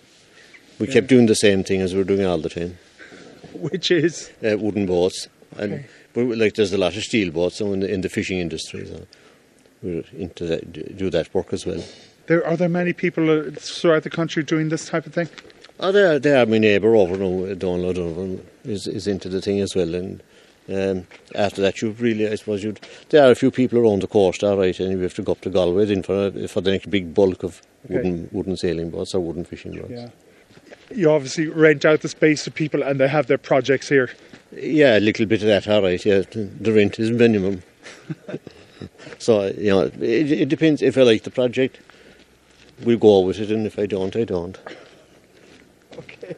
We 0.79 0.87
kept 0.87 1.09
doing 1.09 1.27
the 1.27 1.35
same 1.35 1.65
thing 1.65 1.83
as 1.83 1.93
we 1.93 1.99
were 1.99 2.05
doing 2.05 2.25
all 2.25 2.39
the 2.39 2.49
time, 2.49 2.79
which 3.71 3.91
is 3.91 4.31
uh, 4.45 4.57
wooden 4.59 4.87
boats. 4.87 5.29
And 5.57 5.73
Okay. 5.73 5.87
but 6.13 6.25
like 6.39 6.55
there's 6.55 6.73
a 6.73 6.79
lot 6.79 6.97
of 6.97 7.03
steel 7.03 7.31
boats 7.33 7.57
so 7.57 7.73
in 7.73 7.81
the, 7.81 7.93
in 7.93 8.01
the 8.03 8.09
fishing 8.09 8.39
industry. 8.39 8.87
So 8.87 9.07
we're 9.83 10.05
into 10.17 10.45
that, 10.47 10.97
do 10.97 11.11
that 11.11 11.33
work 11.35 11.53
as 11.53 11.65
well. 11.67 11.83
there 12.27 12.45
are 12.47 12.57
there 12.57 12.69
many 12.69 12.93
people 12.93 13.31
uh, 13.31 13.51
throughout 13.59 14.03
the 14.03 14.11
country 14.11 14.43
doing 14.43 14.69
this 14.69 14.89
type 14.89 15.07
of 15.07 15.15
thing? 15.15 15.29
Oh, 15.81 15.93
they 15.93 16.03
are, 16.03 16.19
they 16.19 16.35
are 16.37 16.45
my 16.47 16.59
neighbour 16.59 16.97
over 16.97 17.17
now, 17.17 17.55
Donald 17.55 17.97
O'Donovan, 17.97 18.45
is, 18.65 18.89
is 18.89 19.07
into 19.07 19.29
the 19.29 19.41
thing 19.41 19.61
as 19.61 19.77
well. 19.77 19.95
And 19.95 20.21
um, 20.69 21.07
after 21.37 21.63
that, 21.63 21.81
you 21.81 21.91
really, 21.93 22.29
I 22.29 22.35
suppose, 22.35 22.65
you'd, 22.65 22.81
there 23.11 23.25
are 23.25 23.31
a 23.31 23.37
few 23.37 23.53
people 23.53 23.79
around 23.79 24.03
the 24.03 24.09
coast, 24.09 24.43
all 24.43 24.59
right, 24.59 24.79
and 24.81 24.91
you 24.91 24.99
have 25.01 25.15
to 25.15 25.23
go 25.23 25.33
up 25.33 25.41
to 25.43 25.51
Galway 25.51 25.85
then 25.85 26.03
for, 26.03 26.33
for 26.49 26.61
the 26.61 26.73
next 26.73 26.91
big 26.91 27.15
bulk 27.15 27.43
of 27.45 27.63
Okay. 27.85 27.95
wooden, 27.95 28.29
wooden 28.33 28.57
sailing 28.57 28.91
boats 28.91 29.15
or 29.15 29.21
wooden 29.21 29.45
fishing 29.45 29.71
boats. 29.73 29.89
Yeah. 29.91 30.09
You 30.91 31.11
obviously 31.11 31.49
rent 31.49 31.85
out 31.85 32.01
the 32.01 32.09
space 32.09 32.45
to 32.45 32.51
people, 32.51 32.83
and 32.83 32.99
they 32.99 33.09
have 33.09 33.27
their 33.27 33.39
projects 33.39 33.89
here. 33.89 34.11
Yeah, 34.53 34.99
a 34.99 35.01
little 35.01 35.27
bit 35.27 35.43
of 35.43 35.49
that, 35.49 35.69
all 35.69 35.83
right. 35.83 36.05
Yeah, 36.05 36.23
the 36.31 36.73
rent 36.73 36.99
is 36.99 37.11
minimum. 37.11 37.63
so 39.19 39.47
you 39.47 39.71
know, 39.71 39.83
it, 39.83 40.33
it 40.33 40.49
depends. 40.49 40.83
If 40.83 40.97
I 40.97 41.03
like 41.03 41.25
the 41.25 41.31
project, 41.31 41.81
we'll 42.83 42.99
go 42.99 43.21
with 43.21 43.39
it, 43.39 43.51
and 43.51 43.67
if 43.67 43.79
I 43.79 43.87
don't, 43.87 44.15
I 44.17 44.25
don't. 44.25 44.59
Okay. 45.99 46.37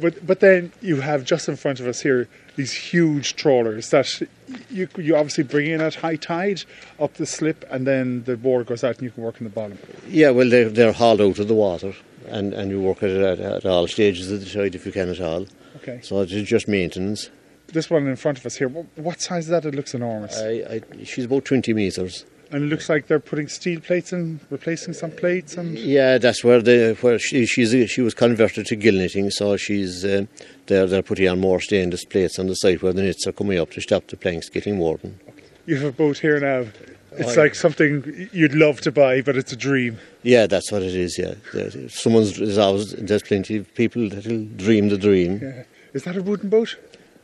But 0.00 0.26
but 0.26 0.40
then 0.40 0.72
you 0.80 1.00
have 1.00 1.24
just 1.24 1.48
in 1.48 1.56
front 1.56 1.80
of 1.80 1.86
us 1.86 2.00
here 2.00 2.28
these 2.56 2.72
huge 2.72 3.36
trawlers 3.36 3.90
that 3.90 4.22
you 4.70 4.88
you 4.96 5.16
obviously 5.16 5.44
bring 5.44 5.70
in 5.70 5.80
at 5.80 5.94
high 5.94 6.16
tide 6.16 6.62
up 6.98 7.14
the 7.14 7.26
slip, 7.26 7.64
and 7.70 7.86
then 7.86 8.24
the 8.24 8.36
board 8.36 8.66
goes 8.66 8.82
out, 8.82 8.96
and 8.96 9.04
you 9.04 9.10
can 9.10 9.22
work 9.22 9.40
in 9.40 9.44
the 9.44 9.50
bottom. 9.50 9.78
Yeah, 10.08 10.30
well, 10.30 10.48
they're, 10.48 10.68
they're 10.68 10.92
hauled 10.92 11.20
out 11.20 11.38
of 11.38 11.48
the 11.48 11.54
water, 11.54 11.94
and, 12.28 12.52
and 12.54 12.70
you 12.70 12.80
work 12.80 13.02
at 13.02 13.10
it 13.10 13.22
at, 13.22 13.40
at 13.40 13.66
all 13.66 13.86
stages 13.86 14.30
of 14.30 14.40
the 14.40 14.46
tide 14.50 14.74
if 14.74 14.86
you 14.86 14.92
can 14.92 15.08
at 15.10 15.20
all. 15.20 15.46
Okay. 15.76 16.00
So 16.02 16.20
it 16.22 16.32
is 16.32 16.48
just 16.48 16.68
maintenance. 16.68 17.30
This 17.68 17.90
one 17.90 18.06
in 18.06 18.16
front 18.16 18.38
of 18.38 18.46
us 18.46 18.56
here, 18.56 18.68
what 18.68 19.20
size 19.20 19.44
is 19.44 19.50
that? 19.50 19.64
It 19.64 19.74
looks 19.74 19.92
enormous. 19.94 20.38
I, 20.38 20.48
I, 20.70 21.04
she's 21.04 21.24
about 21.24 21.44
20 21.44 21.74
metres. 21.74 22.24
and 22.52 22.62
it 22.62 22.66
looks 22.68 22.88
like 22.88 23.08
they're 23.08 23.18
putting 23.18 23.48
steel 23.48 23.80
plates 23.80 24.12
in, 24.12 24.38
replacing 24.50 24.94
some 24.94 25.10
plates, 25.10 25.56
and 25.56 25.76
Yeah, 25.76 26.16
that's 26.18 26.44
where 26.44 26.62
the 26.62 26.96
where 27.00 27.18
she 27.18 27.44
she's 27.44 27.90
she 27.90 28.00
was 28.02 28.14
converted 28.14 28.66
to 28.66 28.76
gill 28.76 28.94
netting, 28.94 29.30
so 29.30 29.56
she's 29.56 30.04
uh, 30.04 30.26
they're 30.66 30.86
they're 30.86 31.02
putting 31.02 31.28
on 31.28 31.40
more 31.40 31.60
stainless 31.60 32.04
plates 32.04 32.38
on 32.38 32.46
the 32.46 32.54
side 32.54 32.82
where 32.82 32.92
the 32.92 33.02
knits 33.02 33.26
are 33.26 33.32
coming 33.32 33.58
up 33.58 33.70
to 33.72 33.80
stop 33.80 34.06
the 34.06 34.16
planks 34.16 34.48
getting 34.48 34.78
worn. 34.78 35.18
you 35.66 35.74
have 35.74 35.86
a 35.88 35.92
boat 35.92 36.18
here 36.18 36.38
now. 36.38 36.70
It's 37.18 37.36
Oh, 37.36 37.40
like 37.40 37.54
something 37.54 38.28
you'd 38.32 38.54
love 38.54 38.80
to 38.82 38.92
buy, 38.92 39.22
but 39.22 39.36
it's 39.36 39.52
a 39.52 39.56
dream. 39.56 39.98
Yeah, 40.22 40.46
that's 40.46 40.70
what 40.70 40.82
it 40.82 40.94
is. 40.94 41.18
Yeah, 41.18 41.34
someone's 41.88 42.36
there's 42.38 42.58
always 42.58 42.92
there's 42.92 43.22
plenty 43.22 43.56
of 43.56 43.74
people 43.74 44.08
that'll 44.08 44.44
dream 44.56 44.88
the 44.88 44.98
dream. 44.98 45.40
Yeah. 45.42 45.62
Is 45.94 46.04
that 46.04 46.16
a 46.16 46.22
wooden 46.22 46.50
boat? 46.50 46.76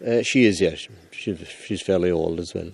Uh, 0.07 0.23
she 0.23 0.45
is, 0.47 0.61
yeah. 0.61 0.75
She, 1.11 1.37
she's 1.37 1.83
fairly 1.83 2.11
old 2.11 2.41
as 2.41 2.55
well. 2.55 2.71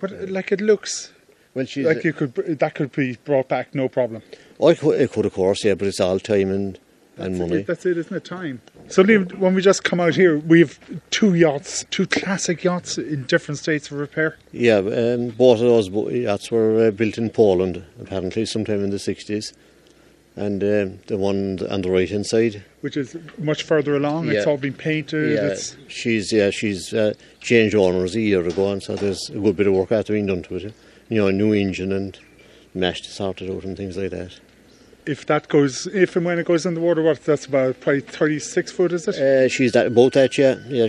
But 0.00 0.12
uh, 0.12 0.26
like 0.28 0.50
it 0.52 0.60
looks 0.60 1.12
Well, 1.54 1.66
she's 1.66 1.86
like 1.86 2.02
you 2.02 2.12
could 2.12 2.34
that 2.34 2.74
could 2.74 2.92
be 2.92 3.16
brought 3.24 3.48
back, 3.48 3.74
no 3.74 3.88
problem. 3.88 4.22
I 4.64 4.74
could, 4.74 5.00
I 5.00 5.06
could, 5.06 5.26
of 5.26 5.34
course, 5.34 5.64
yeah, 5.64 5.74
but 5.74 5.86
it's 5.88 6.00
all 6.00 6.18
time 6.18 6.50
and, 6.50 6.78
and 7.16 7.34
That's 7.34 7.38
money. 7.50 7.60
It, 7.60 7.66
that's 7.66 7.86
it, 7.86 7.96
isn't 7.96 8.16
it? 8.16 8.24
Time. 8.24 8.60
So 8.88 9.04
when 9.04 9.54
we 9.54 9.62
just 9.62 9.84
come 9.84 10.00
out 10.00 10.14
here, 10.14 10.38
we 10.38 10.60
have 10.60 10.78
two 11.10 11.34
yachts, 11.34 11.84
two 11.90 12.06
classic 12.06 12.64
yachts 12.64 12.98
in 12.98 13.24
different 13.24 13.58
states 13.58 13.90
of 13.90 13.98
repair. 13.98 14.36
Yeah, 14.52 14.78
um, 14.78 15.28
both 15.30 15.60
of 15.60 15.66
those 15.66 15.88
yachts 16.12 16.50
were 16.50 16.88
uh, 16.88 16.90
built 16.90 17.16
in 17.16 17.30
Poland, 17.30 17.84
apparently, 18.00 18.44
sometime 18.46 18.82
in 18.82 18.90
the 18.90 18.96
60s. 18.96 19.52
And 20.36 20.64
um, 20.64 20.98
the 21.06 21.16
one 21.16 21.60
on 21.70 21.82
the 21.82 21.90
right 21.92 22.10
hand 22.10 22.26
side, 22.26 22.64
which 22.80 22.96
is 22.96 23.16
much 23.38 23.62
further 23.62 23.94
along. 23.94 24.28
It's 24.30 24.48
all 24.48 24.56
been 24.56 24.74
painted. 24.74 25.32
yeah, 25.34 25.46
It's, 25.46 25.76
she's 25.86 26.32
yeah, 26.32 26.50
she's 26.50 26.92
uh, 26.92 27.14
changed 27.40 27.76
owners 27.76 28.16
a 28.16 28.20
year 28.20 28.44
ago, 28.44 28.72
and 28.72 28.82
so 28.82 28.96
there's 28.96 29.30
a 29.30 29.38
good 29.38 29.56
bit 29.56 29.68
of 29.68 29.74
work 29.74 29.92
after 29.92 30.12
being 30.12 30.26
done 30.26 30.42
to 30.42 30.56
it. 30.56 30.74
You 31.08 31.18
know, 31.18 31.28
a 31.28 31.32
new 31.32 31.52
engine 31.52 31.92
and 31.92 32.18
mashed 32.74 33.04
sorted 33.04 33.48
out 33.48 33.62
and 33.62 33.76
things 33.76 33.96
like 33.96 34.10
that. 34.10 34.40
If 35.06 35.26
that 35.26 35.48
goes, 35.48 35.86
if 35.88 36.16
and 36.16 36.24
when 36.24 36.38
it 36.38 36.46
goes 36.46 36.66
in 36.66 36.74
the 36.74 36.80
water, 36.80 37.02
what 37.02 37.24
that's 37.24 37.46
about 37.46 37.80
probably 37.80 38.00
thirty-six 38.00 38.72
foot, 38.72 38.92
is 38.92 39.06
it? 39.08 39.16
Uh, 39.16 39.48
she's 39.48 39.72
that 39.72 39.94
boat 39.94 40.12
that, 40.14 40.36
yeah, 40.38 40.56
yeah, 40.68 40.88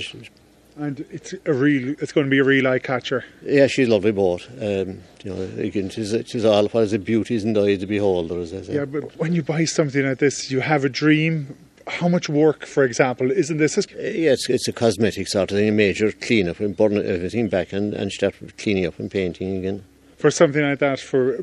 and 0.77 1.05
it's 1.11 1.33
a 1.45 1.53
real. 1.53 1.95
It's 1.99 2.11
going 2.11 2.25
to 2.25 2.31
be 2.31 2.39
a 2.39 2.43
real 2.43 2.67
eye 2.67 2.79
catcher. 2.79 3.23
yeah. 3.43 3.67
She's 3.67 3.87
a 3.87 3.91
lovely 3.91 4.11
boat. 4.11 4.47
Um, 4.59 5.01
you 5.23 5.33
know, 5.33 5.41
again, 5.57 5.89
she's 5.89 6.13
she's 6.25 6.45
all 6.45 6.65
is 6.65 6.91
the 6.91 6.99
beauties 6.99 7.43
and 7.43 7.55
the 7.55 7.61
eye 7.61 7.69
of 7.71 7.79
the 7.79 7.87
beholder, 7.87 8.39
as 8.39 8.53
I 8.53 8.61
say. 8.61 8.75
Yeah, 8.75 8.85
but 8.85 9.15
when 9.17 9.33
you 9.33 9.43
buy 9.43 9.65
something 9.65 10.05
like 10.05 10.19
this, 10.19 10.51
you 10.51 10.59
have 10.59 10.83
a 10.85 10.89
dream. 10.89 11.55
How 11.87 12.07
much 12.07 12.27
work, 12.29 12.65
for 12.65 12.83
example, 12.83 13.29
isn't 13.31 13.57
this? 13.57 13.77
Uh, 13.77 13.83
Yeah, 13.99 14.31
it's, 14.31 14.49
it's 14.49 14.67
a 14.67 14.73
cosmetic 14.73 15.27
sort 15.27 15.51
of 15.51 15.57
thing, 15.57 15.69
a 15.69 15.71
major 15.71 16.11
clean 16.11 16.49
up 16.49 16.59
and 16.59 16.75
burn 16.75 16.97
everything 16.97 17.47
back 17.47 17.73
and, 17.73 17.93
and 17.93 18.11
start 18.11 18.33
cleaning 18.57 18.87
up 18.87 18.97
and 18.97 19.11
painting 19.11 19.55
again. 19.57 19.83
For 20.17 20.31
something 20.31 20.63
like 20.63 20.79
that, 20.79 20.99
for 20.99 21.37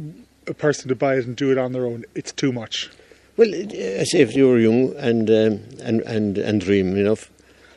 a 0.47 0.55
person 0.55 0.89
to 0.89 0.95
buy 0.95 1.17
it 1.17 1.27
and 1.27 1.37
do 1.37 1.51
it 1.53 1.59
on 1.59 1.73
their 1.73 1.87
own, 1.87 2.05
it's 2.15 2.33
too 2.33 2.53
much. 2.53 2.91
Well, 3.37 3.49
I 3.55 4.05
say 4.05 4.21
if 4.21 4.35
you 4.37 4.49
were 4.49 4.59
young 4.59 4.95
and 4.97 5.29
um, 5.31 5.61
and 5.81 6.01
and 6.03 6.39
and 6.39 6.61
dreaming 6.61 6.99
enough, 6.99 7.31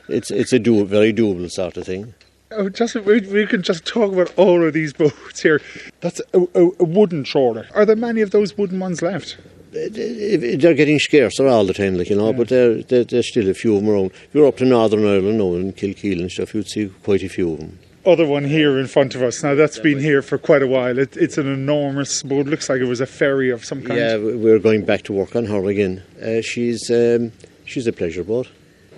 it's 0.09 0.29
it's 0.31 0.51
a 0.53 0.59
do 0.59 0.83
very 0.85 1.13
doable 1.13 1.49
sort 1.49 1.77
of 1.77 1.85
thing. 1.85 2.13
Oh, 2.51 2.69
just 2.69 2.95
we, 2.95 3.21
we 3.21 3.45
can 3.47 3.63
just 3.63 3.85
talk 3.85 4.13
about 4.13 4.31
all 4.37 4.63
of 4.65 4.73
these 4.73 4.93
boats 5.01 5.41
here. 5.41 5.61
That's 6.01 6.21
a, 6.33 6.41
a, 6.53 6.69
a 6.79 6.83
wooden 6.85 7.23
trawler. 7.23 7.67
Are 7.73 7.85
there 7.85 7.95
many 7.95 8.21
of 8.21 8.31
those 8.31 8.57
wooden 8.57 8.79
ones 8.79 9.01
left? 9.01 9.37
They're 9.71 10.73
getting 10.73 10.99
scarcer 10.99 11.47
all 11.47 11.65
the 11.65 11.73
time, 11.73 11.97
like 11.97 12.09
you 12.09 12.15
know, 12.15 12.31
but 12.33 12.47
there 12.49 12.81
there- 12.83 13.03
there's 13.03 13.27
still 13.29 13.49
a 13.49 13.53
few 13.53 13.75
of 13.75 13.81
them 13.81 13.89
around. 13.91 14.11
If 14.11 14.29
you're 14.33 14.47
up 14.47 14.57
to 14.57 14.65
Northern 14.65 15.05
Ireland 15.05 15.37
now 15.37 15.53
in 15.55 15.73
Kilkeel 15.73 16.19
and 16.21 16.31
stuff, 16.31 16.53
you'd 16.53 16.67
see 16.69 16.87
quite 17.03 17.23
a 17.23 17.29
few 17.29 17.53
of 17.53 17.59
them. 17.59 17.79
Other 18.05 18.25
one 18.25 18.43
here 18.43 18.77
in 18.77 18.87
front 18.87 19.15
of 19.15 19.23
us. 19.23 19.41
Now 19.41 19.55
that's 19.55 19.79
been 19.79 19.99
here 19.99 20.21
for 20.21 20.37
quite 20.37 20.61
a 20.61 20.67
while. 20.67 20.97
It, 20.99 21.17
it's 21.17 21.37
an 21.37 21.47
enormous 21.47 22.21
boat. 22.21 22.45
Looks 22.45 22.69
like 22.69 22.79
it 22.79 22.85
was 22.85 23.01
a 23.01 23.05
ferry 23.07 23.49
of 23.49 23.65
some 23.65 23.81
kind. 23.81 23.99
Yeah, 23.99 24.17
we- 24.17 24.35
we're 24.35 24.59
going 24.59 24.85
back 24.85 25.01
to 25.03 25.13
work 25.13 25.35
on 25.35 25.45
her 25.45 25.65
again. 25.65 26.03
Uh, 26.21 26.41
she's 26.41 26.89
um, 26.91 27.31
she's 27.65 27.87
a 27.87 27.93
pleasure 27.93 28.23
boat, 28.23 28.47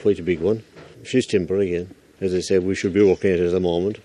quite 0.02 0.20
a 0.20 0.24
big 0.24 0.42
one. 0.42 0.64
She's 1.04 1.26
timber 1.26 1.58
again. 1.60 1.94
As 2.20 2.34
I 2.34 2.42
said, 2.42 2.64
we 2.64 2.76
should 2.76 2.94
be 2.94 3.02
working 3.04 3.32
at 3.32 3.40
it 3.40 3.46
at 3.48 3.52
the 3.54 3.60
moment. 3.60 4.00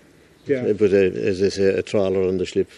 Yeah. 0.45 0.71
But 0.73 0.93
uh, 0.93 0.97
as 1.31 1.41
I 1.41 1.49
say, 1.49 1.65
a 1.65 1.81
trawler 1.81 2.27
on 2.27 2.37
the 2.37 2.45
slip. 2.45 2.69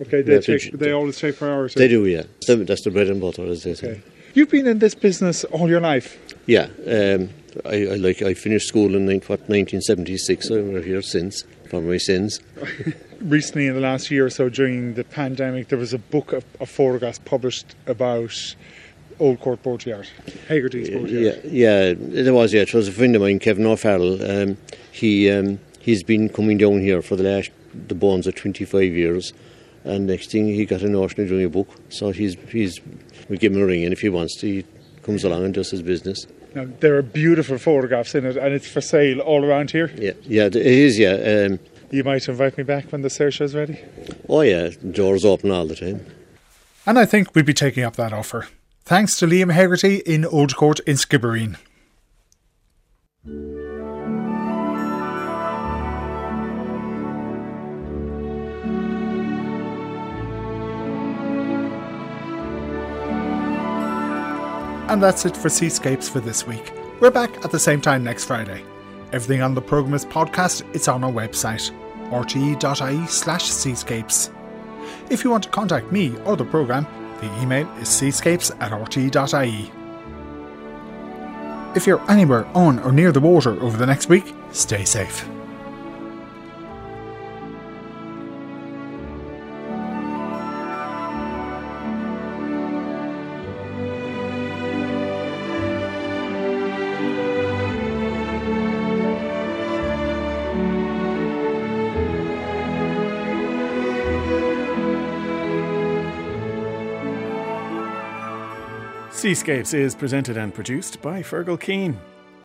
Okay, 0.00 0.22
they 0.22 0.34
Yeah, 0.34 0.40
take, 0.40 0.70
but- 0.70 0.80
they 0.80 0.92
always 0.92 1.18
take 1.18 1.36
priority. 1.38 1.78
They 1.78 1.88
do, 1.88 2.06
yeah. 2.06 2.22
That's 2.22 2.46
the, 2.46 2.56
that's 2.56 2.84
the 2.84 2.90
bread 2.90 3.08
and 3.08 3.20
butter, 3.20 3.44
as 3.46 3.64
they 3.64 3.74
say. 3.74 4.00
You've 4.34 4.50
been 4.50 4.66
in 4.66 4.78
this 4.78 4.94
business 4.94 5.44
all 5.44 5.68
your 5.68 5.80
life. 5.80 6.18
Yeah, 6.46 6.68
um, 6.86 7.30
I, 7.64 7.86
I 7.86 7.94
like 7.96 8.20
I 8.20 8.34
finished 8.34 8.68
school 8.68 8.94
in 8.94 9.06
what, 9.06 9.40
1976. 9.48 10.50
I 10.50 10.54
was 10.60 10.84
here 10.84 11.00
since 11.00 11.42
for 11.66 11.80
my 11.80 11.96
sins. 11.96 12.40
Recently, 13.20 13.66
in 13.66 13.74
the 13.74 13.80
last 13.80 14.10
year 14.10 14.26
or 14.26 14.30
so, 14.30 14.48
during 14.48 14.94
the 14.94 15.04
pandemic, 15.04 15.68
there 15.68 15.78
was 15.78 15.92
a 15.92 15.98
book 15.98 16.32
of, 16.32 16.44
of 16.60 16.68
photographs 16.68 17.18
published 17.18 17.74
about 17.86 18.54
Old 19.18 19.40
Court 19.40 19.62
Boatyard, 19.62 20.08
Hegarty's 20.48 20.90
Boatyard. 20.90 21.10
Yeah, 21.10 21.36
yeah, 21.44 21.94
there 21.96 22.34
was. 22.34 22.52
Yeah, 22.52 22.62
it 22.62 22.74
was 22.74 22.88
a 22.88 22.92
friend 22.92 23.16
of 23.16 23.22
mine, 23.22 23.38
Kevin 23.38 23.66
O'Farrell. 23.66 24.22
Um, 24.22 24.58
he 24.92 25.30
um, 25.30 25.58
he's 25.78 26.02
been 26.02 26.28
coming 26.28 26.58
down 26.58 26.80
here 26.80 27.00
for 27.02 27.16
the 27.16 27.22
last 27.24 27.50
the 27.88 27.94
bones 27.94 28.26
of 28.26 28.34
25 28.34 28.92
years, 28.92 29.32
and 29.84 30.06
next 30.06 30.30
thing 30.30 30.46
he 30.46 30.66
got 30.66 30.82
a 30.82 30.88
notion 30.88 31.22
of 31.22 31.28
doing 31.28 31.44
a 31.44 31.48
book. 31.48 31.68
So 31.88 32.10
he's 32.10 32.36
he's 32.50 32.80
we 33.28 33.38
give 33.38 33.54
him 33.54 33.62
a 33.62 33.66
ring, 33.66 33.84
and 33.84 33.92
if 33.92 34.00
he 34.00 34.08
wants 34.08 34.36
to, 34.40 34.46
he 34.46 34.64
comes 35.02 35.24
along 35.24 35.44
and 35.44 35.54
does 35.54 35.70
his 35.70 35.82
business. 35.82 36.26
Now, 36.56 36.66
there 36.80 36.96
are 36.96 37.02
beautiful 37.02 37.58
photographs 37.58 38.14
in 38.14 38.24
it, 38.24 38.38
and 38.38 38.54
it's 38.54 38.66
for 38.66 38.80
sale 38.80 39.20
all 39.20 39.44
around 39.44 39.72
here. 39.72 39.92
Yeah, 39.94 40.12
yeah, 40.22 40.46
it 40.46 40.56
is. 40.56 40.98
Yeah. 40.98 41.10
Um, 41.50 41.58
you 41.90 42.02
might 42.02 42.26
invite 42.26 42.56
me 42.56 42.64
back 42.64 42.90
when 42.92 43.02
the 43.02 43.10
search 43.10 43.42
is 43.42 43.54
ready. 43.54 43.78
Oh 44.26 44.40
yeah, 44.40 44.70
doors 44.90 45.26
open 45.26 45.50
all 45.50 45.66
the 45.66 45.76
time. 45.76 46.06
And 46.86 46.98
I 46.98 47.04
think 47.04 47.34
we'd 47.34 47.44
be 47.44 47.52
taking 47.52 47.84
up 47.84 47.96
that 47.96 48.14
offer. 48.14 48.48
Thanks 48.86 49.18
to 49.18 49.26
Liam 49.26 49.52
Hegarty 49.52 49.96
in 50.06 50.24
Old 50.24 50.56
Court 50.56 50.80
in 50.86 50.96
Skibbereen. 50.96 51.58
And 64.88 65.02
that's 65.02 65.26
it 65.26 65.36
for 65.36 65.48
Seascapes 65.48 66.08
for 66.08 66.20
this 66.20 66.46
week. 66.46 66.72
We're 67.00 67.10
back 67.10 67.44
at 67.44 67.50
the 67.50 67.58
same 67.58 67.80
time 67.80 68.04
next 68.04 68.24
Friday. 68.24 68.62
Everything 69.12 69.42
on 69.42 69.54
the 69.54 69.60
programme 69.60 69.94
is 69.94 70.04
podcast, 70.04 70.62
it's 70.74 70.86
on 70.86 71.02
our 71.02 71.10
website, 71.10 71.72
rte.ie 72.10 73.06
slash 73.08 73.44
seascapes. 73.44 74.30
If 75.10 75.24
you 75.24 75.30
want 75.30 75.42
to 75.42 75.50
contact 75.50 75.90
me 75.90 76.16
or 76.18 76.36
the 76.36 76.44
programme, 76.44 76.86
the 77.20 77.42
email 77.42 77.68
is 77.78 77.88
seascapes 77.88 78.52
at 78.60 78.70
rte.ie. 78.70 79.72
If 81.76 81.86
you're 81.86 82.10
anywhere 82.10 82.46
on 82.54 82.78
or 82.78 82.92
near 82.92 83.10
the 83.10 83.20
water 83.20 83.60
over 83.60 83.76
the 83.76 83.86
next 83.86 84.08
week, 84.08 84.32
stay 84.52 84.84
safe. 84.84 85.28
Seascapes 109.26 109.74
is 109.74 109.96
presented 109.96 110.36
and 110.36 110.54
produced 110.54 111.02
by 111.02 111.20
Fergal 111.20 111.58
Keane. 111.58 111.98